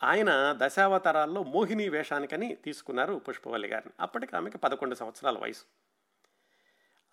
[0.03, 0.27] ఆయన
[0.57, 3.93] దశావతారాల్లో మోహిని వేషానికని తీసుకున్నారు పుష్పవల్లి గారిని.
[3.99, 5.63] అప్పటికి ఆమెకి పదకొండు సంవత్సరాల వయసు.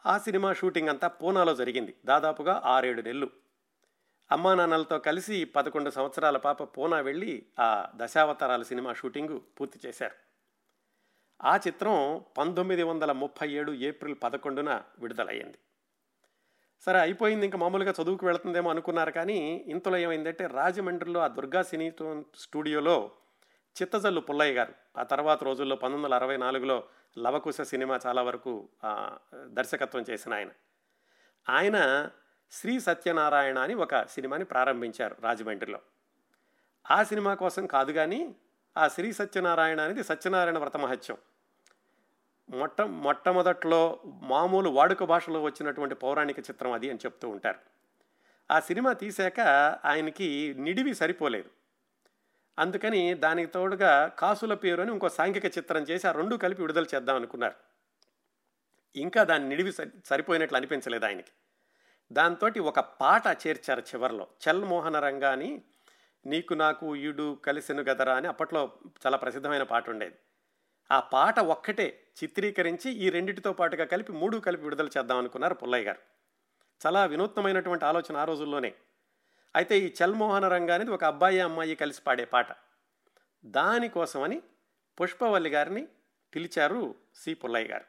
[0.07, 1.95] ఆ సినిమా షూటింగ్ అంతా పూనాలో జరిగింది.
[2.05, 3.31] దాదాపుగా ఆరేడు నెలలు.
[4.33, 10.15] అమ్మా నాన్నలతో కలిసి పదకొండు సంవత్సరాల పాప పూనా వెళ్ళి ఆ దశావతారాల సినిమా షూటింగు పూర్తి చేశారు.
[11.45, 15.59] ఆ చిత్రం పంతొమ్మిది వందల ముప్పై ఏడు ఏప్రిల్ పదకొండున విడుదలయ్యింది.
[16.81, 17.45] సరే అయిపోయింది.
[17.47, 19.11] ఇంకా మామూలుగా చదువుకు వెళుతుందేమో అనుకున్నారు.
[19.11, 21.93] కానీ ఇంతలో ఏమైందంటే రాజమండ్రిలో ఆ దుర్గా సినీ
[22.39, 23.11] స్టూడియోలో
[23.77, 26.85] చిత్తజల్లు పుల్లయ్య గారు ఆ తర్వాత రోజుల్లో పంతొమ్మిది వందల అరవై నాలుగులో
[27.19, 28.69] లవకుశ సినిమా చాలా వరకు
[29.35, 30.51] దర్శకత్వం చేసిన ఆయన.
[31.49, 32.09] ఆయన
[32.51, 35.81] శ్రీ సత్యనారాయణ అని ఒక సినిమాని ప్రారంభించారు రాజమండ్రిలో.
[36.91, 38.35] ఆ సినిమా కోసం కాదు కానీ
[38.79, 41.17] ఆ శ్రీ సత్యనారాయణ అనేది సత్యనారాయణ వ్రత మహత్యం
[42.51, 47.59] మొట్ట మొట్టమొదట్లో మామూలు వాడుక భాషలో వచ్చినటువంటి పౌరాణిక చిత్రం అది అని చెప్తూ ఉంటారు.
[48.51, 49.41] ఆ సినిమా తీశాక
[49.85, 51.51] ఆయనకి నిడివి సరిపోలేదు.
[52.59, 57.17] అందుకని దానికి తోడుగా కాసుల పేరు అని ఇంకో సాంఘిక చిత్రం చేసి ఆ రెండు కలిపి విడుదల చేద్దాం
[57.17, 57.55] అనుకున్నారు.
[58.97, 61.31] ఇంకా దాని నిడివి సరి సరిపోయినట్లు అనిపించలేదు ఆయనకి.
[62.13, 64.27] దాంతో ఒక పాట చేర్చారు చివరిలో.
[64.49, 65.63] చల్మోహన రంగాని
[66.27, 68.73] నీకు నాకు ఈడు కలిసిను గదరా అని అప్పట్లో
[69.07, 70.15] చాలా ప్రసిద్ధమైన పాట ఉండేది
[70.91, 75.99] ఆ పాట ఒక్కటే చిత్రీకరించి ఈ రెండిటితో పాటుగా కలిపి మూడు కలిపి విడుదల చేద్దాం అనుకున్నారు పుల్లయ్య గారు.
[76.87, 78.75] చాలా వినూత్నమైనటువంటి ఆలోచన ఆ రోజుల్లోనే.
[79.57, 82.47] అయితే ఈ చల్మోహన రంగా అనేది ఒక అబ్బాయి అమ్మాయి కలిసి పాడే పాట.
[83.45, 84.43] దానికోసమని
[85.01, 85.89] పుష్పవల్లి గారిని
[86.35, 87.85] పిలిచారు సి పుల్లయ్య గారు.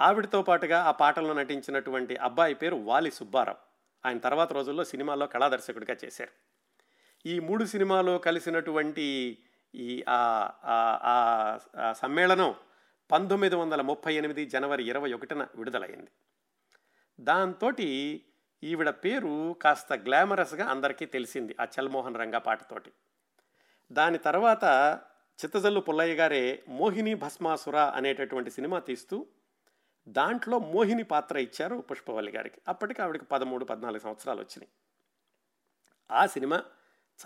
[0.00, 3.58] ఆవిడతో పాటుగా ఆ పాటల్లో నటించినటువంటి అబ్బాయి పేరు వాలి సుబ్బారావు.
[4.08, 6.30] ఆయన తర్వాత రోజుల్లో సినిమాల్లో కళాదర్శకుడిగా చేశారు.
[7.28, 9.38] ఈ మూడు సినిమాలో కలిసినటువంటి
[9.76, 12.54] ఈ ఆ- ఆ- ఆ- సమ్మేళనం
[13.10, 16.10] పంతొమ్మిది వందల ముప్పై ఎనిమిది జనవరి ఇరవై ఒకటిన విడుదలైంది.
[17.20, 17.72] దాంతో
[18.64, 22.92] ఈవిడ పేరు కాస్త గ్లామరస్గా అందరికీ తెలిసింది ఆ చల్మోహన్ రంగా పాటతోటి
[23.92, 24.64] దాని తర్వాత
[25.44, 29.26] చిత్తజల్లు పుల్లయ్య గారే మోహిని భస్మాసుర అనేటటువంటి సినిమా తీస్తూ
[30.08, 32.60] దాంట్లో మోహిని పాత్ర ఇచ్చారు పుష్పవల్లి గారికి.
[32.68, 34.68] అప్పటికి ఆవిడకి పదమూడు పద్నాలుగు సంవత్సరాలు వచ్చినాయి.
[36.10, 36.64] ఆ సినిమా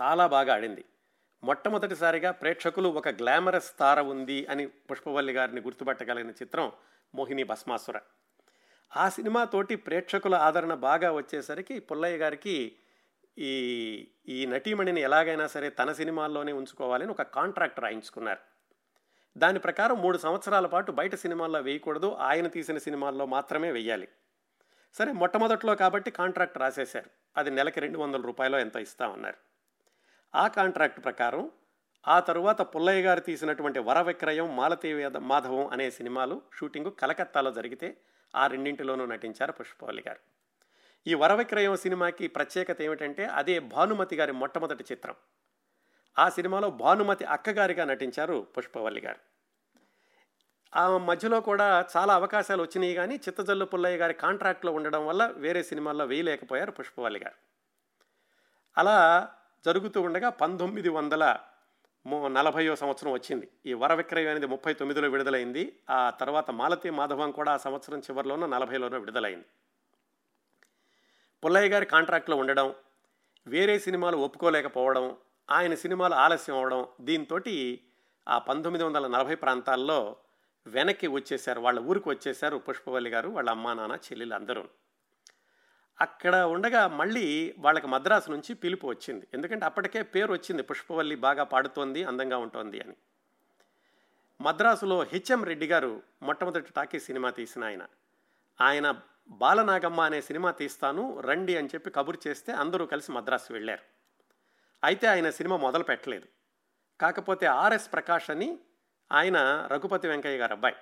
[0.00, 0.84] చాలా బాగా ఆడింది.
[1.44, 6.72] మొట్టమొదటిసారిగా ప్రేక్షకులు ఒక గ్లామరస్ తార ఉంది అని పుష్పవల్లి గారిని గుర్తుపట్టగలిగిన చిత్రం
[7.14, 8.00] మోహిని భస్మాసుర.
[8.96, 12.76] ఆ సినిమాతోటి ప్రేక్షకుల ఆదరణ బాగా వచ్చేసరికి పుల్లయ్య గారికి
[13.38, 13.52] ఈ
[14.28, 18.38] ఈ నటీమణిని ఎలాగైనా సరే తన సినిమాల్లోనే ఉంచుకోవాలని ఒక కాంట్రాక్ట్ రాయించుకున్నారు.
[19.36, 24.08] దాని ప్రకారం మూడు సంవత్సరాల పాటు బయట సినిమాల్లో వేయకూడదు ఆయన తీసిన సినిమాల్లో మాత్రమే వెయ్యాలి
[24.94, 27.10] సరే మొట్టమొదట్లో కాబట్టి కాంట్రాక్ట్ రాసేశారు.
[27.36, 29.49] అది నెలకి రెండు వందల రూపాయలు ఎంతో ఇస్తామన్నారు.
[30.34, 31.50] ఆ కాంట్రాక్ట్ ప్రకారం
[32.08, 37.96] ఆ తరువాత పుల్లయ్య గారు తీసినటువంటి వర విక్రయం మాలతీ మాధవం అనే సినిమాలు షూటింగ్ కలకత్తాలో జరిగితే
[38.36, 40.20] ఆ రెండింటిలోనూ నటించారు పుష్పవల్లి గారు.
[41.06, 45.14] ఈ వర విక్రయం సినిమాకి ప్రత్యేకత ఏమిటంటే అదే భానుమతి గారి మొట్టమొదటి చిత్రం.
[46.18, 49.18] ఆ సినిమాలో భానుమతి అక్కగారిగా నటించారు పుష్పవల్లి గారు.
[50.76, 56.04] ఆ మధ్యలో కూడా చాలా అవకాశాలు వచ్చినాయి కానీ చిత్తజల్లు పుల్లయ్య గారి కాంట్రాక్ట్లో ఉండడం వల్ల వేరే సినిమాల్లో
[56.04, 57.36] వేయలేకపోయారు పుష్పవల్లి గారు.
[58.76, 59.28] అలా
[59.64, 61.36] జరుగుతూ ఉండగా పంతొమ్మిది వందల
[62.06, 63.48] ము- సంవత్సరం వచ్చింది.
[63.66, 65.78] ఈ వర విక్రయం అనేది ముప్పై తొమ్మిదిలో విడుదలైంది.
[65.90, 69.44] ఆ తర్వాత మాలతి మాధవం కూడా ఆ సంవత్సరం చివరిలోనూ నలభైలోనూ విడుదలైంది.
[71.44, 72.74] పుల్లయ్య గారి కాంట్రాక్ట్లో ఉండడం
[73.46, 75.16] వేరే సినిమాలు ఒప్పుకోలేకపోవడం
[75.50, 77.40] ఆయన సినిమాలు ఆలస్యం అవడం దీంతో
[78.28, 80.16] ఆ పంతొమ్మిది వందల నలభై ప్రాంతాల్లో
[80.66, 84.68] వెనక్కి వచ్చేసారు వాళ్ళ ఊరికి వచ్చేసారు పుష్పవల్లి గారు వాళ్ళ అమ్మా నాన్న చెల్లెలు అందరూ.
[86.00, 89.26] అక్కడ ఉండగా మళ్ళీ వాళ్ళకి మద్రాసు నుంచి పిలుపు వచ్చింది.
[89.34, 90.62] ఎందుకంటే అప్పటికే పేరు వచ్చింది.
[90.62, 92.96] పుష్పవల్లి బాగా పాడుతోంది అందంగా ఉంటుంది అని.
[94.40, 97.86] మద్రాసులో హెచ్ఎం రెడ్డి గారు మొట్టమొదటి టాకీ సినిమా తీసిన ఆయన.
[98.60, 103.82] ఆయన బాలనాగమ్మ అనే సినిమా తీస్తాను రండి అని చెప్పి కబురు చేస్తే అందరూ కలిసి మద్రాసు వెళ్ళారు.
[104.84, 106.26] అయితే ఆయన సినిమా మొదలు పెట్టలేదు
[107.00, 108.58] కాకపోతే ఆర్ఎస్ ప్రకాష్ అని
[109.12, 110.76] ఆయన రఘుపతి వెంకయ్య గారు అబ్బాయి.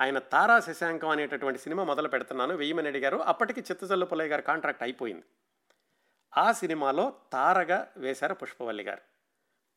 [0.00, 2.54] ఆయన తారా శశాంకం అనేటటువంటి సినిమా మొదలు పెడుతున్నాను.
[2.54, 5.24] వెయ్యమని అడిగారు అప్పటికి చిత్తజల్లు పుల్లయ్య గారు కాంట్రాక్ట్ అయిపోయింది.
[6.36, 9.00] ఆ సినిమాలో తారగా వేశారు పుష్పవల్లి గారు.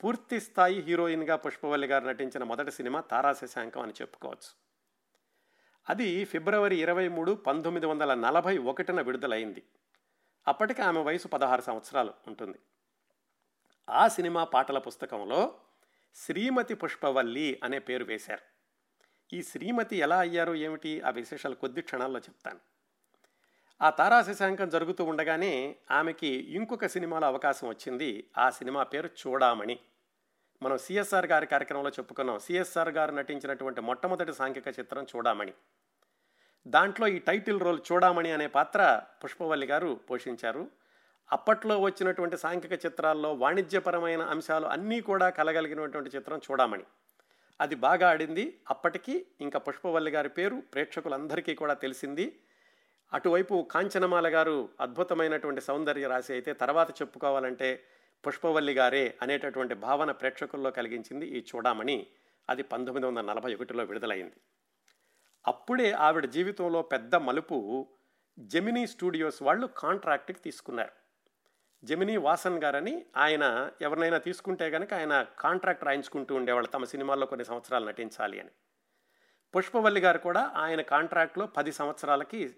[0.04, 4.65] పూర్తి స్థాయి హీరోయిన్గా పుష్పవల్లి గారు నటించిన మొదటి సినిమా తారా శశాంకం అని చెప్పుకోవచ్చు.
[5.89, 9.63] అది ఫిబ్రవరి ఇరవై మూడు పంతొమ్మిది వందల నలభై ఒకటిన విడుదలైంది.
[10.47, 12.60] అప్పటికి ఆమె వయసు పదహారు సంవత్సరాలు ఉంటుంది.
[13.89, 15.60] ఆ సినిమా పాటల పుస్తకంలో
[16.15, 18.55] శ్రీమతి పుష్పవల్లి అనే పేరు వేశారు.
[19.33, 21.01] ఈ శ్రీమతి ఎలా అయ్యారు ఏమిటి?
[21.01, 22.59] ఆ విశేషాలు కొద్ది క్షణాల్లో చెప్తాను.
[23.81, 28.29] ఆ తారా శశాంకం జరుగుతూ ఉండగానే ఆమెకి ఇంకొక సినిమాలో అవకాశం వచ్చింది.
[28.38, 29.79] ఆ సినిమా పేరు చూడామణి.
[30.63, 32.39] మనం సిఎస్ఆర్ గారి కార్యక్రమంలో చెప్పుకున్నాం.
[32.39, 35.53] సిఎస్ఆర్ గారు నటించినటువంటి మొట్టమొదటి సాంఘిక చిత్రం చూడామణి.
[36.67, 40.69] దాంట్లో ఈ టైటిల్ రోల్ చూడామణి అనే పాత్ర పుష్పవల్లి గారు పోషించారు.
[41.31, 46.83] అప్పట్లో వచ్చినటువంటి సాంఘిక చిత్రాల్లో వాణిజ్యపరమైన అంశాలు అన్నీ కూడా కలగలిగినటువంటి చిత్రం చూడామణి.
[47.60, 48.62] అది బాగా ఆడింది.
[48.70, 52.39] అప్పటికి ఇంకా పుష్పవల్లి గారి పేరు ప్రేక్షకులందరికీ కూడా తెలిసింది.
[53.13, 57.84] అటువైపు కాంచనమాల గారు అద్భుతమైనటువంటి సౌందర్య రాశి అయితే తర్వాత చెప్పుకోవాలంటే
[58.28, 62.08] పుష్పవల్లి గారే అనేటటువంటి భావన ప్రేక్షకుల్లో కలిగించింది ఈ చూడమని
[62.50, 64.38] అది పంతొమ్మిది వందల నలభై ఒకటిలో విడుదలైంది.
[65.48, 67.88] అప్పుడే ఆవిడ జీవితంలో పెద్ద మలుపు
[68.39, 71.05] జెమినీ స్టూడియోస్ వాళ్ళు కాంట్రాక్ట్కి తీసుకున్నారు.
[71.88, 73.45] జెమినీ వాసన్ గారని ఆయన
[73.82, 78.50] ఎవరినైనా తీసుకుంటే కనుక ఆయన కాంట్రాక్ట్ రాయించుకుంటూ ఉండేవాళ్ళు తమ సినిమాల్లో కొన్ని సంవత్సరాలు నటించాలి అని.
[79.56, 82.56] పుష్పవల్లి గారు కూడా ఆయన కాంట్రాక్ట్లో పది సంవత్సరాలకి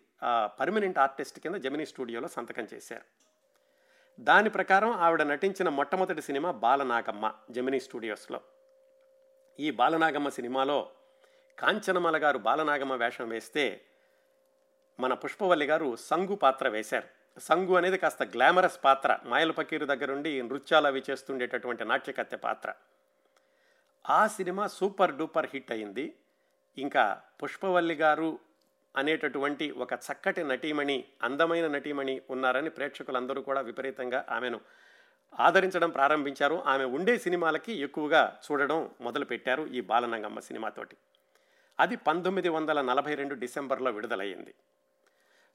[0.59, 3.05] పర్మనెంట్ ఆర్టిస్ట్ కింద జెమినీ స్టూడియోలో సంతకం చేశారు.
[4.19, 8.41] దాని ప్రకారం ఆవిడ నటించిన మొట్టమొదటి సినిమా బాలనాగమ్మ జెమినీ స్టూడియోస్లో.
[9.59, 10.79] ఈ బాలనాగమ్మ సినిమాలో
[11.59, 13.81] కాంచనమల గారు బాలనాగమ్మ వేషం వేస్తే
[14.99, 17.16] మన పుష్పవల్లి గారు సంగు పాత్ర వేశారు.
[17.39, 19.19] సంగు అనేది కాస్త గ్లామరస్ పాత్ర.
[19.25, 22.73] మాయల పకీరు దగ్గరుండి నృత్యాలు అవి చేస్తుండేటటువంటి నాట్యకత్తె పాత్ర.
[24.09, 26.15] ఆ సినిమా సూపర్ డూపర్ హిట్ అయింది.
[26.77, 28.39] ఇంకా పుష్పవల్లి గారు
[28.97, 34.61] అనేటటువంటి ఒక చక్కటి నటీమణి అందమైన నటీమణి ఉన్నారని ప్రేక్షకులందరూ కూడా విపరీతంగా ఆమెను
[35.39, 36.63] ఆదరించడం ప్రారంభించారు.
[36.65, 40.97] ఆమె ఉండే సినిమాలకి ఎక్కువగా చూడడం మొదలుపెట్టారు ఈ బాలనంగమ్మ సినిమాతోటి
[41.79, 44.53] అది పంతొమ్మిది వందల నలభై రెండు డిసెంబర్లో విడుదలయ్యింది.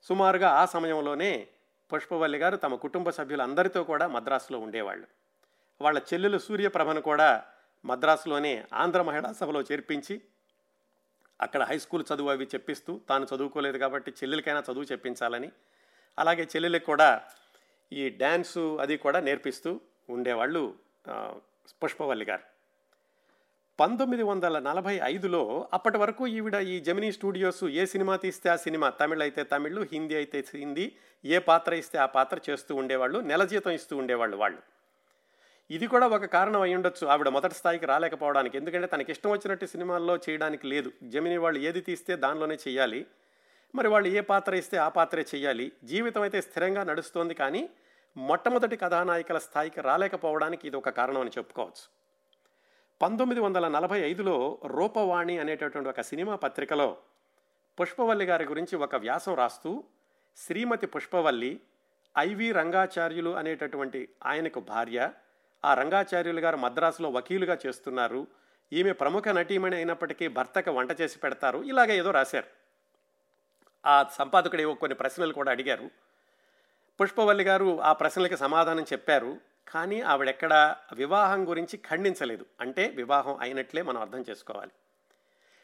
[0.03, 1.49] సుమారుగా ఆ సమయంలోనే
[1.93, 5.07] పుష్పవల్లి గారు తమ కుటుంబ సభ్యులందరితో కూడా మద్రాసులో ఉండేవాళ్ళు.
[5.81, 7.45] వాళ్ళ చెల్లెలు సూర్యప్రభను కూడా
[7.85, 10.23] మద్రాసులోనే ఆంధ్ర మహిళా సభలో చేర్పించి
[11.41, 15.53] అక్కడ హై స్కూల్ చదువు అవి చెప్పిస్తూ తాను చదువుకోలేదు కాబట్టి చెల్లెలకైనా చదువు చెప్పించాలని
[16.19, 17.23] అలాగే చెల్లెలకి కూడా
[17.93, 20.75] ఈ డ్యాన్సు అది కూడా నేర్పిస్తూ ఉండేవాళ్ళు
[21.83, 22.52] పుష్పవల్లి గారు.
[23.79, 28.89] పంతొమ్మిది వందల నలభై ఐదులో అప్పటి వరకు ఈవిడ ఈ జమినీ స్టూడియోస్ ఏ సినిమా తీస్తే ఆ సినిమా
[28.91, 30.93] తమిళ్ అయితే తమిళ్ హిందీ అయితే హిందీ
[31.25, 34.61] ఏ పాత్ర ఇస్తే ఆ పాత్ర చేస్తూ ఉండేవాళ్ళు నెల జీతం ఇస్తూ ఉండేవాళ్ళు వాళ్ళు.
[35.71, 37.07] ఇది కూడా ఒక కారణం అయి ఉండొచ్చు.
[37.07, 38.57] ఆవిడ మొదటి స్థాయికి రాలేకపోవడానికి.
[38.57, 40.93] ఎందుకంటే తనకి ఇష్టం వచ్చినట్టు సినిమాల్లో చేయడానికి లేదు.
[41.03, 43.07] జమిని వాళ్ళు ఏది తీస్తే దానిలోనే చేయాలి.
[43.75, 45.73] మరి వాళ్ళు ఏ పాత్ర ఇస్తే ఆ పాత్రే చేయాలి.
[45.85, 47.69] జీవితం అయితే స్థిరంగా నడుస్తోంది కానీ
[48.17, 52.02] మొట్టమొదటి కథానాయికల స్థాయికి రాలేకపోవడానికి ఇది ఒక కారణం అని చెప్పుకోవచ్చు.
[53.03, 56.97] పంతొమ్మిది వందల నలభై ఐదులో రూపవాణి అనేటటువంటి ఒక సినిమా పత్రికలో
[57.81, 59.85] పుష్పవల్లి గారి గురించి ఒక వ్యాసం రాస్తూ
[60.37, 61.61] శ్రీమతి పుష్పవల్లి
[62.19, 65.11] ఐవి రంగాచార్యులు అనేటటువంటి ఆయనకు భార్య
[65.65, 68.27] ఆ రంగాచార్యులు గారు మద్రాసులో వకీలుగా చేస్తున్నారు.
[68.73, 71.59] ఈమె ప్రముఖ నటీమణి అయినప్పటికీ భర్తకు వంట చేసి పెడతారు.
[71.59, 72.47] ఇలాగే ఏదో రాశారు.
[73.87, 75.91] ఆ సంపాదకుడు ఏవో కొన్ని ప్రశ్నలు కూడా అడిగారు.
[77.01, 79.52] పుష్పవల్లి గారు ఆ ప్రశ్నలకి సమాధానం చెప్పారు.
[79.69, 82.47] కానీ ఆవిడెక్కడ వివాహం గురించి ఖండించలేదు.
[82.61, 84.71] అంటే వివాహం అయినట్లే మనం అర్థం చేసుకోవాలి.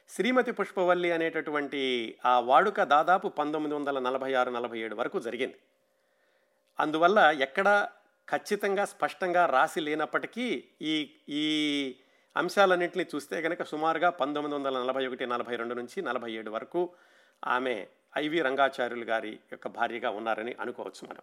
[0.09, 5.59] శ్రీమతి పుష్పవల్లి అనేటటువంటి ఆ వాడుక దాదాపు పంతొమ్మిది వందల నలభై ఆరు నలభై ఏడు వరకు జరిగింది.
[6.81, 7.89] అందువల్ల ఎక్కడ
[8.29, 11.97] ఖచ్చితంగా స్పష్టంగా రాసి లేనప్పటికీ ఈ ఈ
[12.37, 16.91] అంశాలన్నింటినీ చూస్తే కనుక సుమారుగా పంతొమ్మిది వందల నలభై ఒకటి నలభై రెండు నుంచి నలభై ఏడు వరకు
[17.47, 21.23] ఆమె ఐవి రంగాచార్యులు గారి యొక్క భార్యగా ఉన్నారని అనుకోవచ్చు మనం.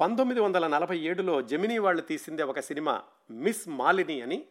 [0.00, 4.46] పంతొమ్మిది వందల నలభై ఏడులో జమినీ వాళ్ళు తీసిందే ఒక సినిమా మిస్ మాలిని అని.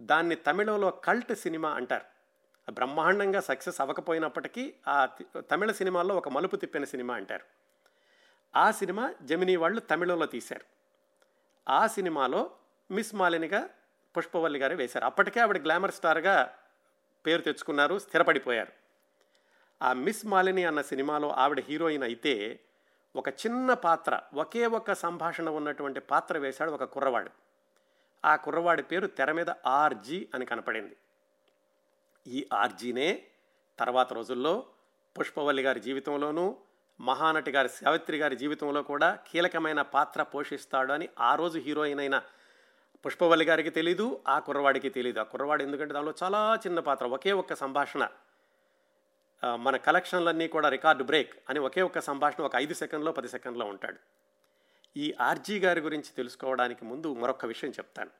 [0.00, 2.04] దాన్ని తమిళంలో కల్ట్ సినిమా అంటారు.
[2.72, 7.44] బ్రహ్మాండంగా సక్సెస్ అవ్వకపోయినప్పటికీ ఆ తమిళ సినిమాల్లో ఒక మలుపు తిప్పిన సినిమా అంటారు.
[8.58, 10.64] ఆ సినిమా జమినీ వాళ్ళు తమిళంలో తీశారు.
[11.70, 12.50] ఆ సినిమాలో
[12.90, 13.68] మిస్ మాలినిగా
[14.16, 15.04] పుష్పవల్లి గారు వేశారు.
[15.04, 16.54] అప్పటికే ఆవిడ గ్లామర్ స్టార్గా
[17.26, 18.72] పేరు తెచ్చుకున్నారు స్థిరపడిపోయారు.
[19.82, 22.60] ఆ మిస్ మాలిని అన్న సినిమాలో ఆవిడ హీరోయిన్ అయితే
[23.16, 27.30] ఒక చిన్న పాత్ర ఒకే ఒక సంభాషణ ఉన్నటువంటి పాత్ర వేశాడు ఒక కుర్రవాడు.
[28.24, 30.96] ఆ కుర్రవాడి పేరు తెర మీద ఆర్జీ అని కనపడింది.
[32.26, 33.22] ఈ ఆర్జీనే
[33.78, 34.66] తర్వాత రోజుల్లో
[35.20, 36.56] పుష్పవల్లి గారి జీవితంలోనూ
[37.00, 42.22] మహానటి గారి సావిత్రి గారి జీవితంలో కూడా కీలకమైన పాత్ర పోషిస్తాడు అని ఆ రోజు హీరోయిన్ అయిన
[43.06, 45.20] పుష్పవల్లి గారికి తెలీదు ఆ కుర్రవాడికి తెలీదు.
[45.20, 48.08] ఆ కుర్రవాడు ఎందుకంటే దానిలో చాలా చిన్న పాత్ర ఒకే ఒక్క సంభాషణ.
[49.44, 53.98] మన కలెక్షన్లన్నీ కూడా రికార్డు బ్రేక్ అని ఒకే ఒక్క సంభాషణ ఒక ఐదు సెకండ్లో పది సెకండ్లో ఉంటాడు.
[54.96, 58.10] ఈ ఆర్జీ గారి గురించి తెలుసుకోవడానికి ముందు మరొక విషయం చెప్తాను.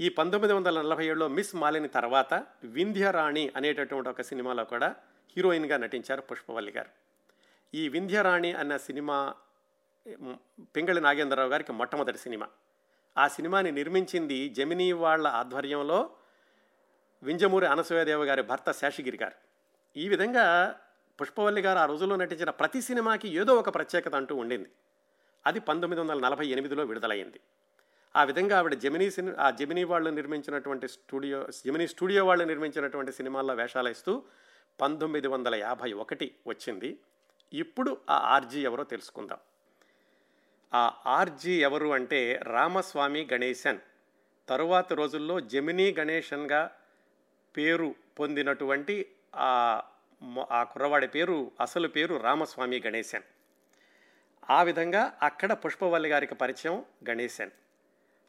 [0.00, 4.96] ఈ పంతొమ్మిది వందల నలభై ఏడులో మిస్ మాలిని తర్వాత వింధ్యరాణి అనేటటువంటి ఒక సినిమాలో కూడా
[5.36, 6.88] హీరోయిన్గా నటించారు పుష్పవల్లి గారు.
[7.74, 9.34] ఈ వింధ్యరాణి అన్న సినిమా
[10.60, 12.48] పింగళి నాగేంద్రరావు గారికి మొట్టమొదటి సినిమా.
[13.18, 16.10] ఆ సినిమాని నిర్మించింది జమినీ వాళ్ళ ఆధ్వర్యంలో
[17.22, 19.47] వింజమూరి అనసూయదేవ గారి భర్త శేషగిరి గారు.
[19.96, 20.76] ఈ విధంగా
[21.20, 24.70] పుష్పవల్లి గారు ఆ రోజుల్లో నటించిన ప్రతి సినిమాకి ఏదో ఒక ప్రత్యేకత అంటూ ఉండింది.
[25.46, 27.40] అది పంతొమ్మిది వందల నలభై ఎనిమిదిలో విడుదలైంది.
[28.16, 33.54] ఆ విధంగా ఆవిడ జమినీ సిని ఆ జమినీ వాళ్ళు నిర్మించినటువంటి స్టూడియో జమినీ స్టూడియో వాళ్ళు నిర్మించినటువంటి సినిమాల్లో
[33.54, 34.22] వేషాలు ఇస్తూ
[34.80, 36.98] పంతొమ్మిది వందల యాభై ఒకటి వచ్చింది.
[37.52, 39.38] ఇప్పుడు ఆ ఆర్జీ ఎవరో తెలుసుకుందాం.
[40.74, 43.78] ఆ ఆర్జీ ఎవరు అంటే రామస్వామి గణేశన్.
[44.48, 46.70] తరువాత రోజుల్లో జమినీ గణేశన్గా
[47.56, 49.06] పేరు పొందినటువంటి
[49.38, 49.82] ఆ
[50.50, 53.22] ఆ కుర్రవాడి పేరు అసలు పేరు రామస్వామి గణేశన్.
[54.50, 57.50] ఆ విధంగా అక్కడ పుష్పవల్లి గారికి పరిచయం గణేశన్.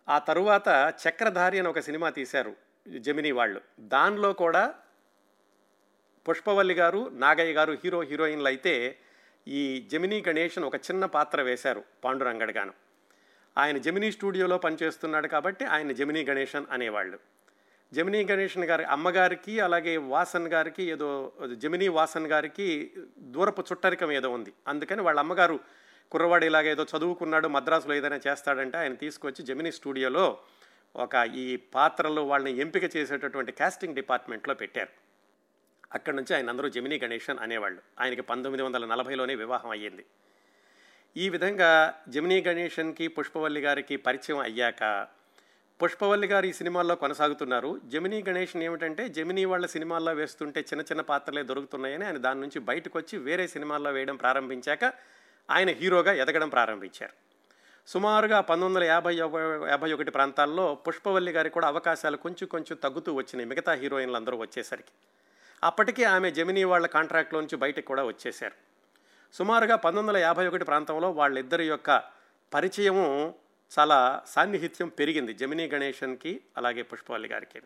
[0.10, 2.56] ఆ తరువాత చక్రధారి అని ఒక సినిమా తీశారు
[2.98, 3.62] జమినీ వాళ్ళు.
[3.80, 4.76] దానిలో కూడా
[6.30, 8.98] పుష్పవల్లి గారు నాగయ్య గారు హీరో హీరోయిన్లు అయితే
[9.48, 12.74] ఈ జమినీ గణేషన్ ఒక చిన్న పాత్ర వేశారు పాండురంగడ్ గాను.
[13.58, 17.38] ఆయన జమినీ స్టూడియోలో పనిచేస్తున్నాడు కాబట్టి ఆయన జమినీ గణేషన్ అనేవాళ్ళు.
[17.93, 24.54] జమినీ గణేషన్ గారి అమ్మగారికి అలాగే వాసన్ గారికి ఏదో జమినీ వాసన్ గారికి దూరపు చుట్టరికం ఏదో ఉంది.
[24.67, 25.60] అందుకని వాళ్ళ అమ్మగారు
[26.12, 30.38] కుర్రవాడు ఇలాగ ఏదో చదువుకున్నాడు మద్రాసులో ఏదైనా చేస్తాడంటే ఆయన తీసుకొచ్చి జమినీ స్టూడియోలో
[30.95, 34.89] ఒక ఈ పాత్రలో వాళ్ళని ఎంపిక చేసేటటువంటి కాస్టింగ్ డిపార్ట్మెంట్లో పెట్టారు.
[35.93, 37.82] అక్కడి నుంచి ఆయన అందరూ జమినీ గణేషన్ అనేవాళ్ళు.
[37.99, 40.06] ఆయనకి పంతొమ్మిది వందల నలభైలోనే వివాహం అయ్యింది.
[41.17, 45.08] ఈ విధంగా జమినీ గణేషన్కి పుష్పవల్లి గారికి పరిచయం అయ్యాక
[45.84, 47.80] పుష్పవల్లి గారు ఈ సినిమాల్లో కొనసాగుతున్నారు.
[47.86, 52.98] జమినీ గణేష్ని ఏమిటంటే జమినీ వాళ్ళ సినిమాల్లో వేస్తుంటే చిన్న చిన్న పాత్రలే దొరుకుతున్నాయని ఆయన దాని నుంచి బయటకు
[53.00, 54.86] వచ్చి వేరే సినిమాల్లో వేయడం ప్రారంభించాక
[55.50, 57.13] ఆయన హీరోగా ఎదగడం ప్రారంభించారు.
[57.88, 59.15] సుమారుగా పంతొమ్మిది వందల యాభై
[59.70, 63.50] యాభై ఒకటి ప్రాంతాల్లో పుష్పవల్లి గారికి కూడా అవకాశాలు కొంచెం కొంచెం తగ్గుతూ వచ్చినాయి.
[63.50, 64.92] మిగతా హీరోయిన్లు అందరూ వచ్చేసరికి.
[65.63, 68.54] అప్పటికే ఆమె జమినీ వాళ్ళ కాంట్రాక్ట్లో నుంచి బయటకు కూడా వచ్చేశారు.
[69.34, 72.04] సుమారుగా పంతొమ్మిది వందల యాభై ఒకటి ప్రాంతంలో వాళ్ళిద్దరి యొక్క
[72.54, 73.36] పరిచయము
[73.71, 77.62] చాలా సాన్నిహిత్యం పెరిగింది జమినీ గణేషన్కి అలాగే పుష్పవల్లి గారికి.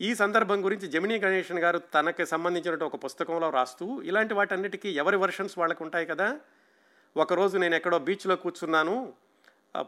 [0.00, 5.58] ఈ సందర్భం గురించి జమినీ గణేషన్ గారు తనకి సంబంధించిన ఒక పుస్తకంలో రాస్తూ ఇలాంటి వాటన్నిటికీ ఎవరి వర్షన్స్
[5.58, 6.40] వాళ్ళకు ఉంటాయి కదా?
[7.16, 9.14] ఒకరోజు నేను ఎక్కడో బీచ్లో కూర్చున్నాను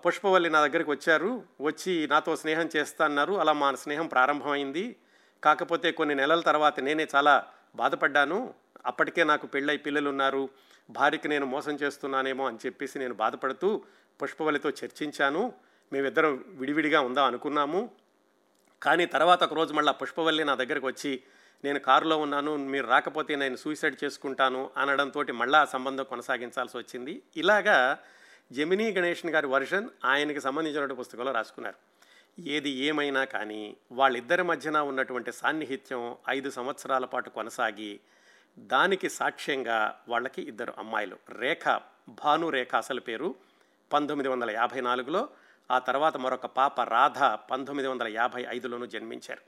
[0.05, 4.97] పుష్పవల్లి నా దగ్గరికి వచ్చారు వచ్చి నాతో స్నేహం చేస్తా అన్నారు అలా మా స్నేహం ప్రారంభమైంది.
[5.45, 8.55] కాకపోతే కొన్ని నెలల తర్వాత నేనే చాలా బాధపడ్డాను
[8.85, 10.49] అప్పటికే నాకు పెళ్ళై పిల్లలు ఉన్నారు
[10.91, 13.85] భార్యకి నేను మోసం చేస్తున్నానేమో అని చెప్పేసి నేను బాధపడుతూ
[14.23, 15.53] పుష్పవల్లితో చర్చించాను.
[15.93, 17.91] మేమిద్దరం విడివిడిగా ఉందాం అనుకున్నాము.
[18.83, 21.23] కానీ తర్వాత ఒక రోజు మళ్ళీ పుష్పవల్లి నా దగ్గరకు వచ్చి
[21.65, 27.23] నేను కారులో ఉన్నాను మీరు రాకపోతే నేను సూసైడ్ చేసుకుంటాను అనడంతో మళ్ళీ ఆ సంబంధం కొనసాగించాల్సి వచ్చింది.
[27.37, 27.99] ఇలాగా
[28.53, 31.77] జమినీ గణేషన్ గారి వర్షన్ ఆయనకి సంబంధించినటువంటి పుస్తకంలో రాసుకున్నారు.
[32.41, 38.01] ఏది ఏమైనా కానీ వాళ్ళిద్దరి మధ్యన ఉన్నటువంటి సాన్నిహిత్యం ఐదు సంవత్సరాల పాటు కొనసాగి
[38.59, 41.17] దానికి సాక్ష్యంగా వాళ్ళకి ఇద్దరు అమ్మాయిలు.
[41.29, 43.35] రేఖ భాను రేఖ అసలు పేరు.
[43.93, 45.29] పంతొమ్మిది వందల యాభై నాలుగులో
[45.71, 49.43] ఆ తర్వాత మరొక పాప రాధ పంతొమ్మిది వందల యాభై ఐదులోనూ జన్మించారు.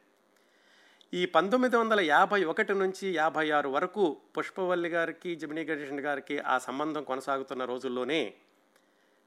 [1.15, 6.59] ఈ పంతొమ్మిది వందల యాభై ఒకటి నుంచి యాభై ఆరు వరకు పుష్పవల్లి గారికి జమినీ గణేషన్ గారికి ఆ
[6.59, 8.35] సంబంధం కొనసాగుతున్న రోజుల్లోనే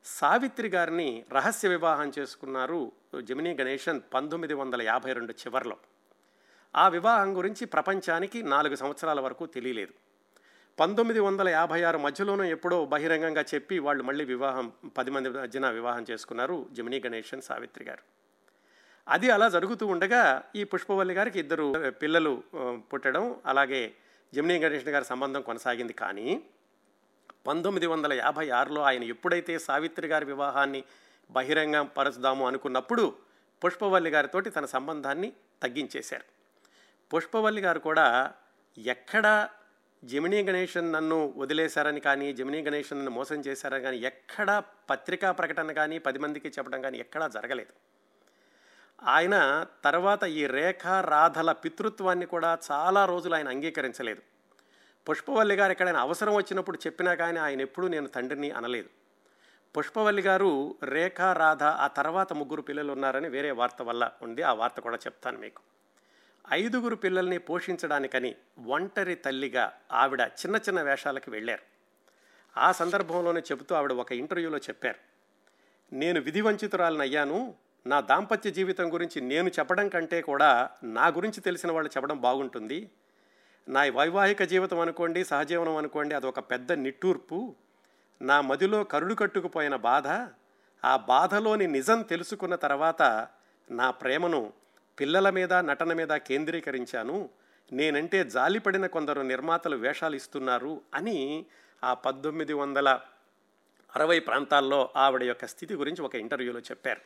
[0.05, 5.77] సావిత్రి గారిని రహస్య వివాహం చేసుకున్నారు జమినీ గణేషన్ పంతొమ్మిది వందల యాభై రెండు చివరిలో.
[6.75, 10.04] ఆ వివాహం గురించి ప్రపంచానికి నాలుగు సంవత్సరాల వరకు తెలియలేదు.
[10.79, 16.05] పంతొమ్మిది వందల యాభై ఆరు మధ్యలోనూ ఎప్పుడో బహిరంగంగా చెప్పి వాళ్ళు మళ్ళీ వివాహం పది మంది మధ్యన వివాహం
[16.09, 18.03] చేసుకున్నారు జమినీ గణేషన్ సావిత్రి గారు.
[19.07, 21.67] అది అలా జరుగుతూ ఉండగా ఈ పుష్పవల్లి గారికి ఇద్దరు
[22.01, 22.43] పిల్లలు
[22.91, 23.81] పుట్టడం అలాగే
[24.33, 25.93] జమినీ గణేషన్ గారి సంబంధం కొనసాగింది.
[25.93, 26.27] కానీ
[27.47, 30.83] పంతొమ్మిది వందల యాభై ఆరులో ఆయన ఎప్పుడైతే సావిత్రి గారి వివాహాన్ని
[31.29, 33.03] బహిరంగ పరచుదాము అనుకున్నప్పుడు
[33.63, 35.33] పుష్పవల్లి గారితోటి తన సంబంధాన్ని
[35.63, 36.25] తగ్గించేశారు.
[37.13, 38.33] పుష్పవల్లి గారు కూడా
[38.77, 39.47] ఎక్కడ
[40.03, 45.99] జమినీ గణేషన్ నన్ను వదిలేశారని కానీ జమినీ గణేషన్ నన్ను మోసం చేశారని కానీ ఎక్కడా పత్రికా ప్రకటన కానీ
[45.99, 47.73] పది మందికి చెప్పడం కానీ ఎక్కడా జరగలేదు.
[49.03, 54.21] ఆయన తర్వాత ఈ రేఖ రాధల పితృత్వాన్ని కూడా చాలా రోజులు ఆయన అంగీకరించలేదు.
[55.09, 58.89] పుష్పవల్లి గారు ఎక్కడైనా అవసరం వచ్చినప్పుడు చెప్పినా కానీ ఆయన ఎప్పుడూ నేను తండ్రిని అనలేదు.
[59.77, 64.41] పుష్పవల్లి గారు రేఖ రాధ ఆ తర్వాత ముగ్గురు పిల్లలు ఉన్నారని వేరే వార్త వల్ల ఉంది.
[64.41, 65.61] ఆ వార్త కూడా చెప్తాను మీకు.
[66.53, 68.35] ఐదుగురు పిల్లల్ని పోషించడానికని
[68.67, 71.61] ఒంటరి తల్లిగా ఆవిడ చిన్న చిన్న వేషాలకి వెళ్ళారు.
[72.59, 75.15] ఆ సందర్భంలోనే చెబుతూ ఆవిడ ఒక ఇంటర్వ్యూలో చెప్పారు.
[75.95, 77.55] నేను విధివంచితురాలనయ్యాను
[77.87, 82.91] నా దాంపత్య జీవితం గురించి నేను చెప్పడం కంటే కూడా నా గురించి తెలిసిన వాళ్ళు చెప్పడం బాగుంటుంది.
[83.69, 87.55] నా వైవాహిక జీవితం అనుకోండి సహజీవనం అనుకోండి అదొక పెద్ద నిట్టూర్పు.
[88.21, 90.07] నా మదిలో కరుడు కట్టుకుపోయిన బాధ.
[90.85, 93.27] ఆ బాధలోని నిజం తెలుసుకున్న తర్వాత
[93.71, 94.53] నా ప్రేమను
[94.99, 97.29] పిల్లల మీద నటన మీద కేంద్రీకరించాను.
[97.71, 101.45] నేనంటే జాలిపడిన కొందరు నిర్మాతలు వేషాలు ఇస్తున్నారు అని
[101.83, 102.89] ఆ పద్దొమ్మిది వందల
[103.95, 107.01] అరవై ప్రాంతాల్లో ఆవిడ యొక్క స్థితి గురించి ఒక ఇంటర్వ్యూలో చెప్పారు.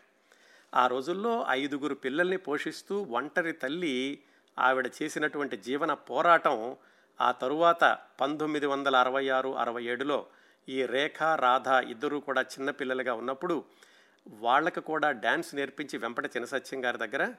[0.75, 4.19] ఆ రోజుల్లో ఐదుగురు పిల్లల్ని పోషిస్తూ ఒంటరి తల్లి
[4.59, 6.77] ఆవిడ చేసినటువంటి జీవన పోరాటం
[7.21, 10.25] ఆ తరువాత పంతొమ్మిది వందల అరవై ఆరు అరవై ఏడులో
[10.69, 13.63] ఈ రేఖ రాధ ఇద్దరూ కూడా చిన్నపిల్లలుగా ఉన్నప్పుడు
[14.27, 17.33] వాళ్ళకు కూడా డ్యాన్స్ నేర్పించి వెంపట చినసత్యం గారి దగ్గర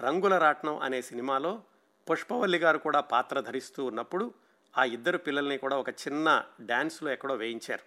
[0.00, 1.62] రంగుల రాట్నం అనే సినిమాలో
[2.10, 4.34] పుష్పవల్లి గారు కూడా పాత్ర ధరిస్తూ ఉన్నప్పుడు
[4.78, 7.82] ఆ ఇద్దరు పిల్లల్ని కూడా ఒక చిన్న డ్యాన్స్లో ఎక్కడో వేయించారు.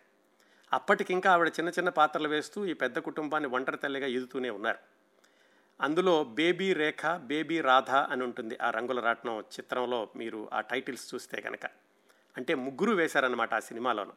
[0.73, 4.77] అప్పటికింకా ఆవిడ చిన్న చిన్న పాత్రలు వేస్తూ ఈ పెద్ద కుటుంబాన్ని ఒంటరి తల్లిగా ఈదుతూనే ఉన్నారు.
[5.81, 11.41] అందులో బేబీ రేఖ బేబీ రాధ అని ఉంటుంది ఆ రంగుల రాట్నం చిత్రంలో మీరు ఆ టైటిల్స్ చూస్తే
[11.41, 11.65] కనుక
[12.37, 14.13] అంటే ముగ్గురు వేశారనమాట ఆ సినిమాలోను.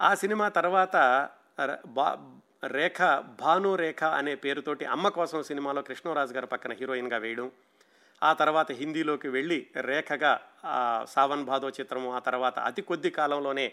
[0.00, 0.96] ఆ సినిమా తర్వాత
[1.96, 2.08] బా
[2.64, 3.00] రేఖ
[3.40, 7.48] భాను రేఖ అనే పేరుతోటి అమ్మ కోసం సినిమాలో కృష్ణరాజు గారి పక్కన హీరోయిన్గా వేయడం
[8.22, 10.32] ఆ తర్వాత హిందీలోకి వెళ్ళి రేఖగా
[11.04, 13.66] సావన్ భాదో చిత్రము ఆ తర్వాత అతి కొద్ది కాలంలోనే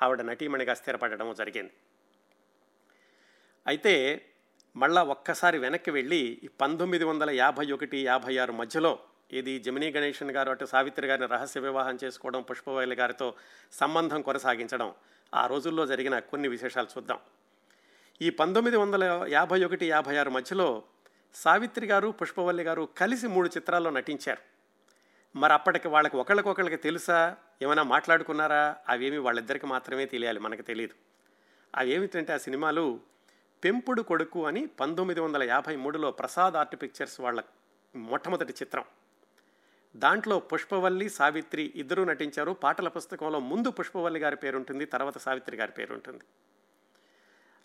[0.00, 1.72] ఆవిడ నటీమణిగా స్థిరపడడం జరిగింది.
[3.66, 3.94] అయితే
[4.76, 8.92] మళ్ళా ఒక్కసారి వెనక్కి వెళ్ళి పంతొమ్మిది వందల యాభై ఒకటి యాభై ఆరు మధ్యలో
[9.32, 13.34] ఇది జమినీ గణేషన్ గారు అటు సావిత్రి గారిని రహస్య వివాహం చేసుకోవడం పుష్పవల్లి గారితో
[13.72, 14.90] సంబంధం కొనసాగించడం
[15.34, 17.18] ఆ రోజుల్లో జరిగిన కొన్ని విశేషాలు చూద్దాం.
[18.22, 20.82] ఈ పంతొమ్మిది వందల యాభై ఒకటి యాభై ఆరు మధ్యలో
[21.34, 24.52] సావిత్రి గారు పుష్పవల్లి గారు కలిసి మూడు చిత్రాల్లో నటించారు.
[25.38, 27.36] మరి అప్పటికి వాళ్ళకి ఒకళ్ళకొకళ్ళకి తెలుసా?
[27.62, 28.76] ఏమైనా మాట్లాడుకున్నారా?
[28.88, 30.94] అవేమి వాళ్ళిద్దరికి మాత్రమే తెలియాలి మనకు తెలియదు
[31.76, 33.00] అవేమిటంటే ఆ సినిమాలు
[33.64, 37.42] పెంపుడు కొడుకు అని పంతొమ్మిది వందల యాభై మూడులో ప్రసాద్ ఆర్ట్ పిక్చర్స్ వాళ్ళ
[37.96, 38.84] మొట్టమొదటి చిత్రం.
[39.96, 42.52] దాంట్లో పుష్పవల్లి సావిత్రి ఇద్దరూ నటించారు.
[42.52, 46.24] పాటల పుస్తకంలో ముందు పుష్పవల్లి గారి పేరు ఉంటుంది తర్వాత సావిత్రి గారి పేరు ఉంటుంది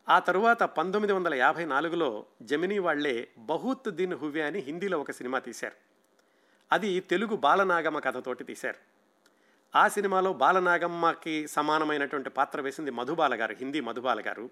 [0.09, 5.39] ఆ తరువాత పంతొమ్మిది వందల యాభై నాలుగులో జమినీ వాళ్ళే బహుత్ దిన్ హువే అని హిందీలో ఒక సినిమా
[5.39, 5.75] తీశారు.
[6.71, 8.97] అది తెలుగు బాలనాగమ్మ కథతోటి తీశారు.
[9.77, 14.49] ఆ సినిమాలో బాలనాగమ్మకి సమానమైనటువంటి పాత్ర వేసింది మధుబాల గారు హిందీ మధుబాల గారు.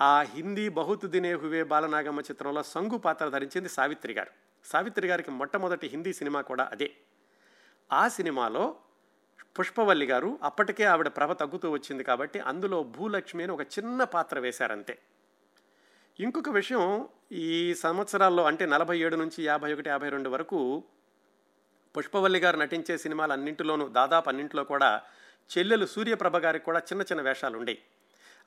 [0.00, 4.51] ఆ హిందీ బహుత్ దినే హువే బాలనాగమ్మ చిత్రంలో సంగు పాత్ర ధరించింది సావిత్రి గారు.
[4.64, 6.90] సావిత్రి గారికి మొట్టమొదటి హిందీ సినిమా కూడా అదే.
[7.90, 8.76] ఆ సినిమాలో
[9.56, 14.98] పుష్పవల్లి గారు అప్పటికే ఆవిడ ప్రభ తగ్గుతూ వచ్చింది కాబట్టి అందులో భూలక్ష్మి అని ఒక చిన్న పాత్ర వేశారంతే.
[16.18, 20.84] ఇంకొక విషయం ఈ సంవత్సరాల్లో అంటే నలభై ఏడు నుంచి యాభై ఒకటి యాభై రెండు వరకు
[21.94, 25.02] పుష్పవల్లి గారు నటించే సినిమాలు అన్నింటిలోనూ దాదాపు అన్నింటిలో కూడా
[25.50, 27.80] చెల్లెలు సూర్యప్రభ గారికి కూడా చిన్న చిన్న వేషాలు ఉండేవి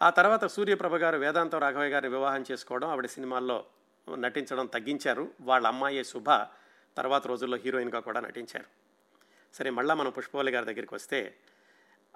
[0.01, 3.65] ఆ తర్వాత సూర్యప్రభ గారు వేదాంతం రాఘవయ్య గారిని వివాహం చేసుకోవడం ఆవిడ సినిమాల్లో
[4.09, 5.31] నటించడం తగ్గించారు.
[5.41, 6.29] వాళ్ళ అమ్మాయి శుభ
[6.97, 8.65] తర్వాత రోజుల్లో హీరోయిన్గా కూడా నటించారు.
[9.53, 11.35] సరే మళ్ళా మనం పుష్పవల్లి గారి దగ్గరికి వస్తే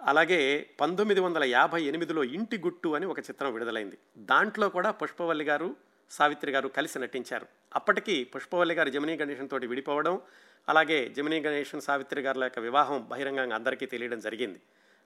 [0.01, 3.97] అలాగే పంతొమ్మిది వందల యాభై ఎనిమిదిలో ఇంటి గుట్టు అని ఒక చిత్రం విడుదలైంది.
[4.17, 5.75] దాంట్లో కూడా పుష్పవల్లి గారు
[6.11, 7.47] సావిత్రి గారు కలిసి నటించారు.
[7.75, 10.21] అప్పటికి పుష్పవల్లి గారు జమినీ గణేషన్ తోటి విడిపోవడం
[10.69, 14.61] అలాగే జమినీ గణేషన్ సావిత్రి గారుల యొక్క వివాహం బహిరంగంగా అందరికీ తెలియడం జరిగింది.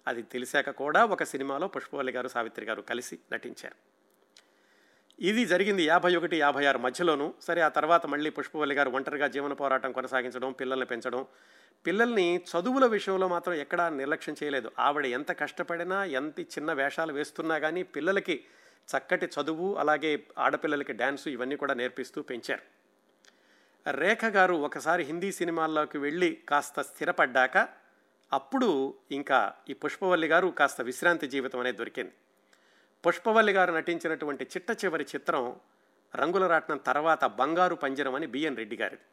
[0.08, 3.93] అది తెలిసాక కూడా ఒక సినిమాలో పుష్పవల్లి గారు సావిత్రి గారు కలిసి నటించారు.
[5.20, 7.34] ఇది జరిగింది యాభై ఒకటి యాభై ఆరు మధ్యలోనూ.
[7.42, 11.26] సరే ఆ తర్వాత మళ్ళీ పుష్పవల్లి గారు ఒంటరిగా జీవన పోరాటం కొనసాగించడం పిల్లల్ని పెంచడం.
[11.88, 14.72] పిల్లల్ని చదువుల విషయంలో మాత్రం ఎక్కడా నిర్లక్ష్యం చేయలేదు.
[14.80, 18.46] ఆవిడ ఎంత కష్టపడినా ఎంత చిన్న వేషాలు వేస్తున్నా కానీ పిల్లలకి
[18.98, 22.62] చక్కటి చదువు అలాగే ఆడపిల్లలకి డ్యాన్సు ఇవన్నీ కూడా నేర్పిస్తూ పెంచారు.
[23.92, 27.68] రేఖ గారు ఒకసారి హిందీ సినిమాల్లోకి వెళ్ళి కాస్త స్థిరపడ్డాక
[28.34, 32.12] అప్పుడు ఇంకా ఈ పుష్పవల్లి గారు కాస్త విశ్రాంతి జీవితం అనేది దొరికింది.
[33.04, 35.56] పుష్పవల్లి గారు నటించినటువంటి చిట్ట చివరి చిత్రం
[36.16, 39.06] రంగుల రాట్నం తర్వాత బంగారు పంజరం అని బిఎన్ రెడ్డి గారిది.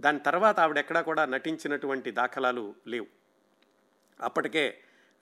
[0.00, 3.06] దాని తర్వాత ఆవిడ ఎక్కడా కూడా నటించినటువంటి దాఖలాలు లేవు.
[4.20, 4.64] అప్పటికే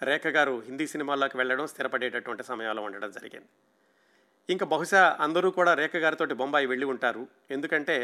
[0.02, 3.48] రేఖ గారు హిందీ సినిమాల్లోకి వెళ్ళడం స్థిరపడేటటువంటి సమయాల్లో ఉండడం జరిగింది.
[4.48, 7.28] ఇంకా బహుశా అందరూ కూడా రేఖ గారితో బొంబాయి వెళ్ళి ఉంటారు.
[7.50, 7.96] ఎందుకంటే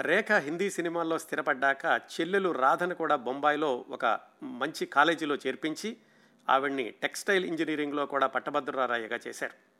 [0.00, 4.04] రేఖ హిందీ సినిమాల్లో స్థిరపడ్డాక చెల్లెలు రాధను కూడా బొంబాయిలో ఒక
[4.42, 5.90] మంచి కాలేజీలో చేర్పించి
[6.48, 9.72] ఆవిడ్ని టెక్స్టైల్ ఇంజనీరింగ్లో కూడా పట్టభద్రరాయ్యగా చేశారు.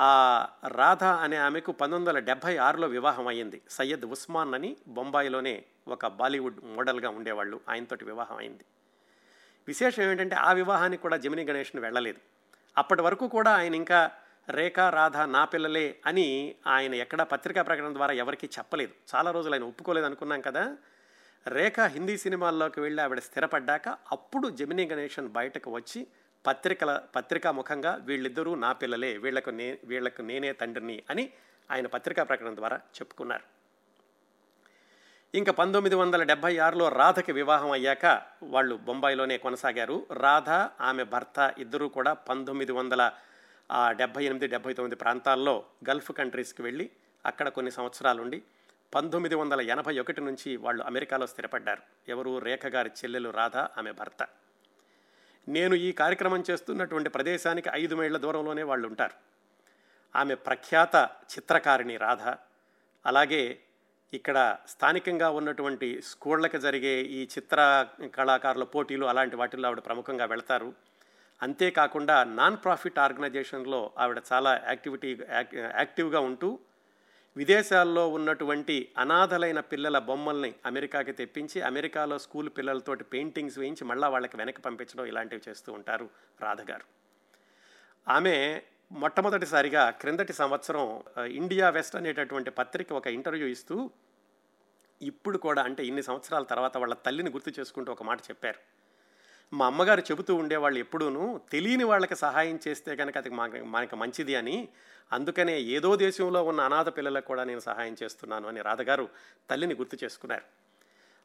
[0.00, 3.62] ఆ రాధ అనే ఆమెకు పంతొమ్మిది వందల డెబ్భై ఆరులో వివాహం అయ్యింది.
[3.70, 7.60] సయ్యద్ ఉస్మాన్ అని బొంబాయిలోనే ఒక బాలీవుడ్ మోడల్గా ఉండేవాళ్ళు.
[7.68, 8.64] ఆయనతోటి వివాహం అయింది.
[9.68, 12.18] విశేషం ఏంటంటే ఆ వివాహానికి కూడా జమిని గణేష్ని వెళ్ళలేదు.
[12.78, 14.10] అప్పటి వరకు కూడా ఆయన ఇంకా
[14.48, 18.92] రేఖ రాధ నా పిల్లలే అని ఆయన ఎక్కడ పత్రికా ప్రకటన ద్వారా ఎవరికీ చెప్పలేదు.
[19.14, 20.76] చాలా రోజులు ఆయన ఒప్పుకోలేదు అనుకున్నాం కదా.
[21.46, 26.00] రేఖ హిందీ సినిమాల్లోకి వెళ్ళి ఆవిడ స్థిరపడ్డాక అప్పుడు జమినీ గణేషన్ బయటకు వచ్చి
[26.44, 31.24] పత్రికల పత్రికా ముఖంగా వీళ్ళిద్దరూ నా పిల్లలే వీళ్ళకు నే వీళ్ళకు నేనే తండ్రిని అని
[31.70, 33.44] ఆయన పత్రికా ప్రకటన ద్వారా చెప్పుకున్నారు.
[35.34, 38.06] ఇంకా పంతొమ్మిది వందల డెబ్భై ఆరులో రాధకి వివాహం అయ్యాక
[38.42, 40.06] వాళ్ళు బొంబాయిలోనే కొనసాగారు.
[40.12, 43.12] రాధ ఆమె భర్త ఇద్దరూ కూడా పంతొమ్మిది వందల
[43.96, 46.90] డెబ్భై ఎనిమిది డెబ్భై తొమ్మిది ప్రాంతాల్లో గల్ఫ్ కంట్రీస్కి వెళ్ళి
[47.24, 48.42] అక్కడ కొన్ని సంవత్సరాలుండి
[48.94, 51.82] పంతొమ్మిది వందల ఎనభై ఒకటి నుంచి వాళ్ళు అమెరికాలో స్థిరపడ్డారు.
[52.08, 52.38] ఎవరు?
[52.38, 54.26] రేఖ గారి చెల్లెలు రాధ ఆమె భర్త.
[55.48, 59.14] నేను ఈ కార్యక్రమం చేస్తున్నటువంటి ప్రదేశానికి ఐదు మైళ్ళ దూరంలోనే వాళ్ళు ఉంటారు.
[60.18, 62.22] ఆమె ప్రఖ్యాత చిత్రకారిణి రాధ.
[63.06, 63.60] అలాగే
[64.14, 70.72] ఇక్కడ స్థానికంగా ఉన్నటువంటి స్కూళ్ళకి జరిగే ఈ చిత్ర కళాకారుల పోటీలు అలాంటి వాటిల్లో ఆవిడ ప్రముఖంగా వెళతారు.
[71.42, 75.18] అంతేకాకుండా నాన్ ప్రాఫిట్ ఆర్గనైజేషన్లో ఆవిడ చాలా యాక్టివిటీ
[75.56, 76.58] యాక్టివ్గా ఉంటూ
[77.36, 84.62] విదేశాల్లో ఉన్నటువంటి అనాథలైన పిల్లల బొమ్మల్ని అమెరికాకి తెప్పించి అమెరికాలో స్కూల్ పిల్లలతోటి పెయింటింగ్స్ వేయించి మళ్ళీ వాళ్ళకి వెనక్కి
[84.62, 86.08] పంపించడం ఇలాంటివి చేస్తూ ఉంటారు
[86.40, 86.86] రాధగారు
[88.08, 88.62] ఆమె
[88.92, 93.90] మొట్టమొదటిసారిగా క్రిందటి సంవత్సరం ఇండియా వెస్ట్ అనేటటువంటి పత్రిక ఒక ఇంటర్వ్యూ ఇస్తూ
[95.02, 98.60] ఇప్పుడు కూడా అంటే ఇన్ని సంవత్సరాల తర్వాత వాళ్ళ తల్లిని గుర్తు చేసుకుంటూ ఒక మాట చెప్పారు.
[99.52, 104.68] మా అమ్మగారు చెబుతూ ఉండేవాళ్ళు ఎప్పుడూను తెలియని వాళ్ళకి సహాయం చేస్తే కనుక అది మాకు మనకి మంచిది అని.
[105.12, 109.08] అందుకనే ఏదో దేశంలో ఉన్న అనాథ పిల్లలకు కూడా నేను సహాయం చేస్తున్నాను అని రాధగారు
[109.50, 110.42] తల్లిని గుర్తు చేసుకున్నారు.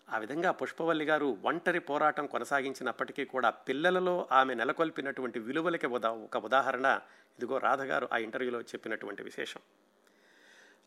[0.09, 6.99] ఆ విధంగా పుష్పవల్లి గారు ఒంటరి పోరాటం కొనసాగించినప్పటికీ కూడా పిల్లలలో ఆమె నెలకొల్పినటువంటి విలువలకి ఉదా ఒక ఉదాహరణ.
[7.39, 9.61] ఇదిగో రాధగారు ఆ ఇంటర్వ్యూలో చెప్పినటువంటి విశేషం.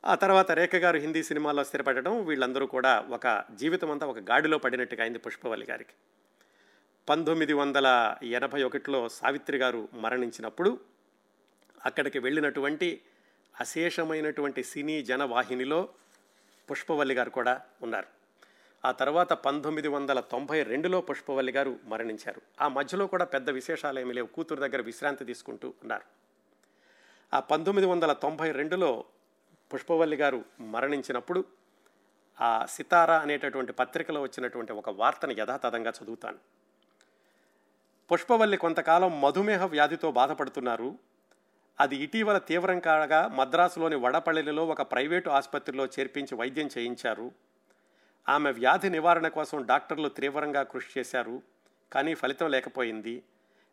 [0.05, 5.03] ఆ తర్వాత రేఖ గారు హిందీ సినిమాలో స్థిరపడటం వీళ్ళందరూ కూడా ఒక జీవితం అంతా ఒక గాడిలో పడినట్టుగా
[5.03, 5.93] అయింది పుష్పవల్లి గారికి.
[7.09, 10.81] పంతొమ్మిది వందల ఎనభై ఒకటిలో సావిత్రి గారు మరణించినప్పుడు
[11.85, 13.03] అక్కడికి వెళ్ళినటువంటి
[13.61, 15.89] అశేషమైనటువంటి సినీ జనవాహినిలో
[16.71, 18.07] పుష్పవల్లి గారు కూడా ఉన్నారు.
[18.85, 22.43] ఆ తర్వాత పంతొమ్మిది వందల తొంభై రెండులో పుష్పవల్లి గారు మరణించారు.
[22.61, 24.27] ఆ మధ్యలో కూడా పెద్ద విశేషాలు ఏమీ లేవు.
[24.27, 26.03] కూతురు దగ్గర విశ్రాంతి తీసుకుంటూ ఉన్నారు.
[27.35, 29.05] ఆ పంతొమ్మిది వందల తొంభై రెండులో
[29.75, 31.45] పుష్పవల్లి గారు మరణించినప్పుడు
[32.41, 36.62] ఆ సితారా అనేటటువంటి పత్రికలో వచ్చినటువంటి ఒక వార్తను యథాతథంగా చదువుతాను.
[38.11, 40.99] పుష్పవల్లి కొంతకాలం మధుమేహ వ్యాధితో బాధపడుతున్నారు.
[41.81, 47.33] అది ఇటీవల తీవ్రం కాగా మద్రాసులోని వడపల్లిలో ఒక ప్రైవేటు ఆసుపత్రిలో చేర్పించి వైద్యం చేయించారు.
[48.29, 51.43] ఆమె వ్యాధి నివారణ కోసం డాక్టర్లు తీవ్రంగా కృషి చేశారు
[51.93, 53.23] కానీ ఫలితం లేకపోయింది.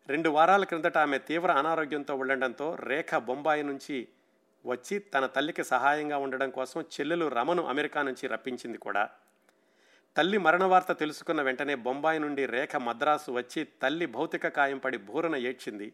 [0.08, 4.08] రెండు వారాల క్రిందట ఆమె తీవ్ర అనారోగ్యంతో ఉండడంతో రేఖ బొంబాయి నుంచి
[4.66, 9.10] వచ్చి తన తల్లికి సహాయంగా ఉండడం కోసం చెల్లెలు రమను అమెరికా నుంచి రప్పించింది కూడా.
[10.16, 15.36] తల్లి మరణ వార్త తెలుసుకున్న వెంటనే బొంబాయి నుండి రేఖ మద్రాసు వచ్చి తల్లి భౌతిక కాయం పడి బూరన
[15.36, 15.92] ఏడ్చింది.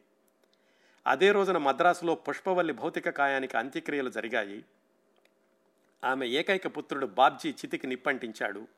[1.07, 4.65] అదే రోజున మద్రాసులో పుష్పవల్లి భౌతిక కాయానికి అంత్యక్రియలు జరిగాయి.
[6.05, 8.69] ఆమె ఏకైక పుత్రుడు బాబ్జీ చితికి నిప్పంటించాడు.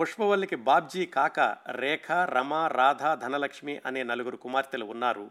[0.00, 5.30] పుష్పవల్లికి బాబ్జీ కాక రేఖ రమ రాధ ధనలక్ష్మి అనే నలుగురు కుమార్తెలు ఉన్నారు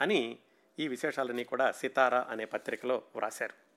[0.00, 0.38] అని
[0.78, 3.73] ఈ విశేషాలని కూడా సితారా అనే పత్రికలో వ్రాశారు.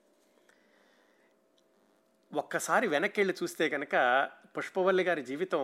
[2.32, 3.94] ఒక్కసారి వెనక్కి వెళ్ళి చూస్తే కనుక
[4.56, 5.62] పుష్పవల్లి గారి జీవితం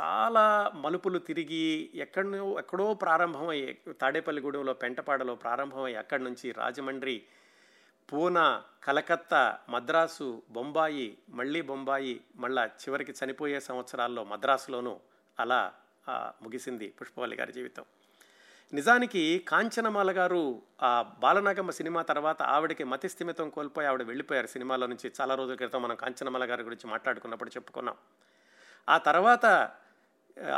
[0.00, 3.56] చాలా మలుపులు తిరిగి ఎక్కడో ఎక్కడో ప్రారంభమై
[4.00, 7.22] తాడేపల్లిగూడెంలో పెంటపాడలో ప్రారంభమై అక్కడి నుంచి రాజమండ్రి
[8.08, 14.94] పూనా కలకత్తా మద్రాసు బొంబాయి మళ్ళీ బొంబాయి మళ్ళా చివరికి చనిపోయే సంవత్సరాల్లో మద్రాసులోనూ
[15.38, 15.72] అలా
[16.42, 17.84] ముగిసింది పుష్పవల్లి గారి జీవితం.
[18.72, 25.34] నిజానికి కాంచనమాల గారు ఆ బాలనాగమ్మ సినిమా తర్వాత ఆవిడకి మతిస్థిమితం కోల్పోయి ఆవిడ వెళ్ళిపోయారు సినిమాలో నుంచి చాలా
[25.34, 27.96] రోజుల క్రితం మనం కాంచనమాల గారి గురించి మాట్లాడుకున్నప్పుడు చెప్పుకున్నాం.
[28.88, 29.70] ఆ తర్వాత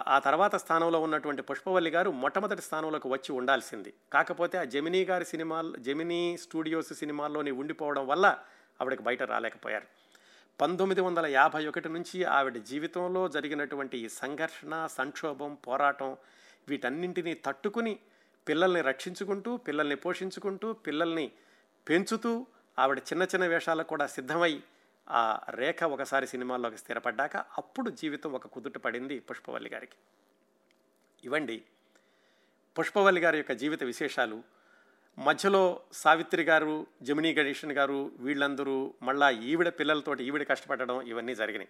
[0.07, 3.95] ఆ తర్వాత స్థానంలో ఉన్నటువంటి పుష్పవల్లి గారు మొట్టమొదటి స్థానంలోకి వచ్చి ఉండాల్సింది.
[4.13, 8.39] కాకపోతే ఆ జమినీ గారి సినిమా జమినీ స్టూడియోస్ సినిమాల్లోని ఉండిపోవడం వల్ల
[8.81, 9.87] ఆవిడకి బయట రాలేకపోయారు.
[10.61, 16.17] పంతొమ్మిది వందల యాభై ఒకటి నుంచి ఆవిడ జీవితంలో జరిగినటువంటి ఈ సంఘర్షణ సంక్షోభం పోరాటం
[16.69, 17.99] వీటన్నింటినీ తట్టుకుని
[18.49, 21.33] పిల్లల్ని రక్షించుకుంటూ పిల్లల్ని పోషించుకుంటూ పిల్లల్ని
[21.89, 22.47] పెంచుతూ
[22.79, 24.63] ఆవిడ చిన్న చిన్న వేషాలకు కూడా సిద్ధమై
[25.11, 29.97] ఆ రేఖ ఒకసారి సినిమాల్లోకి స్థిరపడ్డాక అప్పుడు జీవితం ఒక కుదుట పడింది పుష్పవల్లి గారికి.
[31.25, 31.65] ఇవండి
[32.79, 34.43] పుష్పవల్లి గారి యొక్క జీవిత విశేషాలు.
[35.19, 41.69] మధ్యలో సావిత్రి గారు జమినీ గణేషన్ గారు వీళ్ళందరూ మళ్ళా ఈవిడ పిల్లలతోటి ఈవిడ కష్టపడడం ఇవన్నీ జరిగినాయి.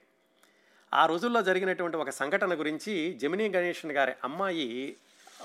[0.94, 4.96] ఆ రోజుల్లో జరిగినటువంటి ఒక సంఘటన గురించి జమినీ గణేషన్ గారి అమ్మాయి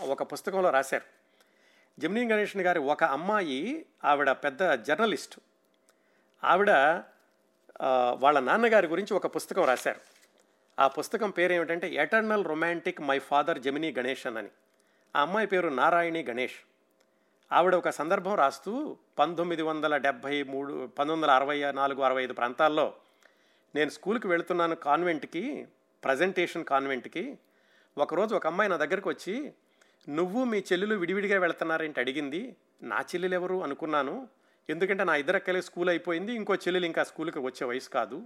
[0.02, 1.04] ఒక పుస్తకంలో రాశారు.
[2.02, 5.40] జమినీ గణేషన్ గారి ఒక అమ్మాయి ఆవిడ పెద్ద జర్నలిస్ట్.
[6.44, 6.72] ఆవిడ
[8.20, 10.02] వాళ్ళ నాన్నగారి గురించి ఒక పుస్తకం రాశారు.
[10.80, 14.50] ఆ పుస్తకం పేరు ఏమిటంటే eternal romantic my father Gemini Ganesan అని.
[15.16, 16.60] ఆ అమ్మాయి పేరు నారాయణి గణేష్.
[17.52, 22.94] ఆవిడ ఒక సందర్భం రాస్తూ పంతొమ్మిది వందల డెబ్భై మూడు పంతొమ్మిది వందల అరవై నాలుగు అరవై ఐదు ప్రాంతాల్లో
[23.76, 25.68] నేను స్కూల్కి వెళుతున్నాను కాన్వెంట్కి
[26.04, 27.38] ప్రజెంటేషన్ కాన్వెంట్కి.
[27.98, 29.54] ఒకరోజు ఒక అమ్మాయి నా దగ్గరకు వచ్చి
[30.10, 32.00] నువ్వు మీ చెల్లెలు విడివిడిగా వెళ్తున్నారేంటి?
[32.00, 32.56] అడిగింది.
[32.82, 34.28] నా చెల్లెలు ఎవరు అనుకున్నాను.
[34.70, 38.24] ఎందుకంటే నా ఇద్దరక్కలే స్కూల్ అయిపోయింది ఇంకో చెల్లెలు ఇంకా స్కూల్కి వచ్చే వయసు కాదు.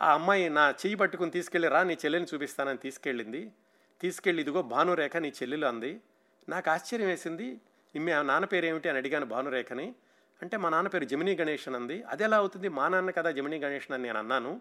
[0.00, 3.52] ఆ అమ్మాయి నా చెయ్యి పట్టుకుని తీసుకెళ్ళి రా నీ చెల్లెని చూపిస్తానని తీసుకెళ్ళింది.
[4.00, 6.00] తీసుకెళ్ళి ఇదిగో భానురేఖ నీ చెల్లెలు అంది.
[6.48, 7.60] నాకు ఆశ్చర్యం వేసింది.
[7.96, 9.94] మీ నాన్న పేరు ఏమిటి అని అడిగాను భానురేఖని.
[10.42, 12.02] అంటే మా నాన్న పేరు జమినీ గణేషన్ అంది.
[12.02, 12.68] అది ఎలా అవుతుంది?
[12.68, 14.60] మా నాన్న కదా జమినీ గణేషన్ అని నేను అన్నాను.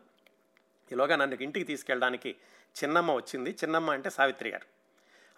[0.91, 2.35] ఈలోగా నన్ను ఇంటికి తీసుకెళ్ళడానికి
[2.83, 3.49] చిన్నమ్మ వచ్చింది.
[3.49, 4.65] చిన్నమ్మ అంటే సావిత్రి గారు.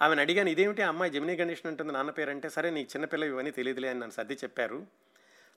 [0.03, 1.93] ఆమెను అడిగాను ఇదేమిటి అమ్మాయి జమినీ గణేషన్ అంటుంది?
[1.93, 4.87] నాన్న పేరు అంటే సరే నీకు చిన్నపిల్ల ఇవన్నీ తెలియదులే అని నన్ను సర్ది చెప్పారు.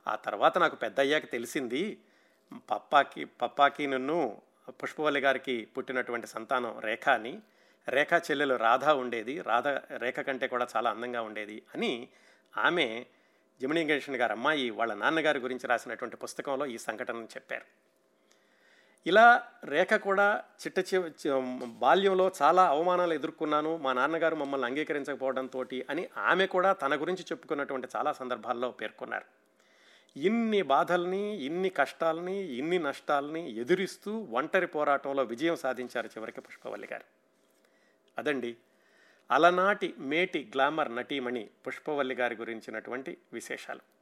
[0.08, 1.98] ఆ తర్వాత నాకు పెద్ద అయ్యాక తెలిసింది
[2.70, 7.40] పప్పాకి పప్పాకి నన్ను పుష్పవల్లి గారికి పుట్టినటువంటి సంతానం రేఖ అని.
[7.88, 9.42] రేఖ చెల్లెలు రాధ ఉండేది.
[9.42, 12.08] రాధ రేఖ కంటే కూడా చాలా అందంగా ఉండేది అని
[12.56, 13.06] ఆమె
[13.62, 17.64] జమినీ గణేషన్ గారి అమ్మాయి వాళ్ళ నాన్నగారి గురించి రాసినటువంటి పుస్తకంలో ఈ సంఘటనను చెప్పారు.
[19.06, 20.96] ఇలా రేఖ కూడా చిట్ట
[21.64, 23.76] బాల్యంలో చాలా అవమానాలు ఎదుర్కొన్నాను.
[23.76, 29.24] మా నాన్నగారు మమ్మల్ని అంగీకరించకపోవడంతో అని ఆమె కూడా తన గురించి చెప్పుకున్నటువంటి చాలా సందర్భాల్లో పేర్కొన్నారు.
[30.18, 37.04] ఇన్ని బాధల్ని ఇన్ని కష్టాలని ఇన్ని నష్టాలని ఎదురిస్తూ ఒంటరి పోరాటంలో విజయం సాధించారు చివరికి పుష్పవల్లి గారు.
[38.18, 38.56] అదండి
[39.30, 43.95] అలనాటి మేటి గ్లామర్ నటీమణి పుష్పవల్లి గారి గురించినటువంటి విశేషాలు.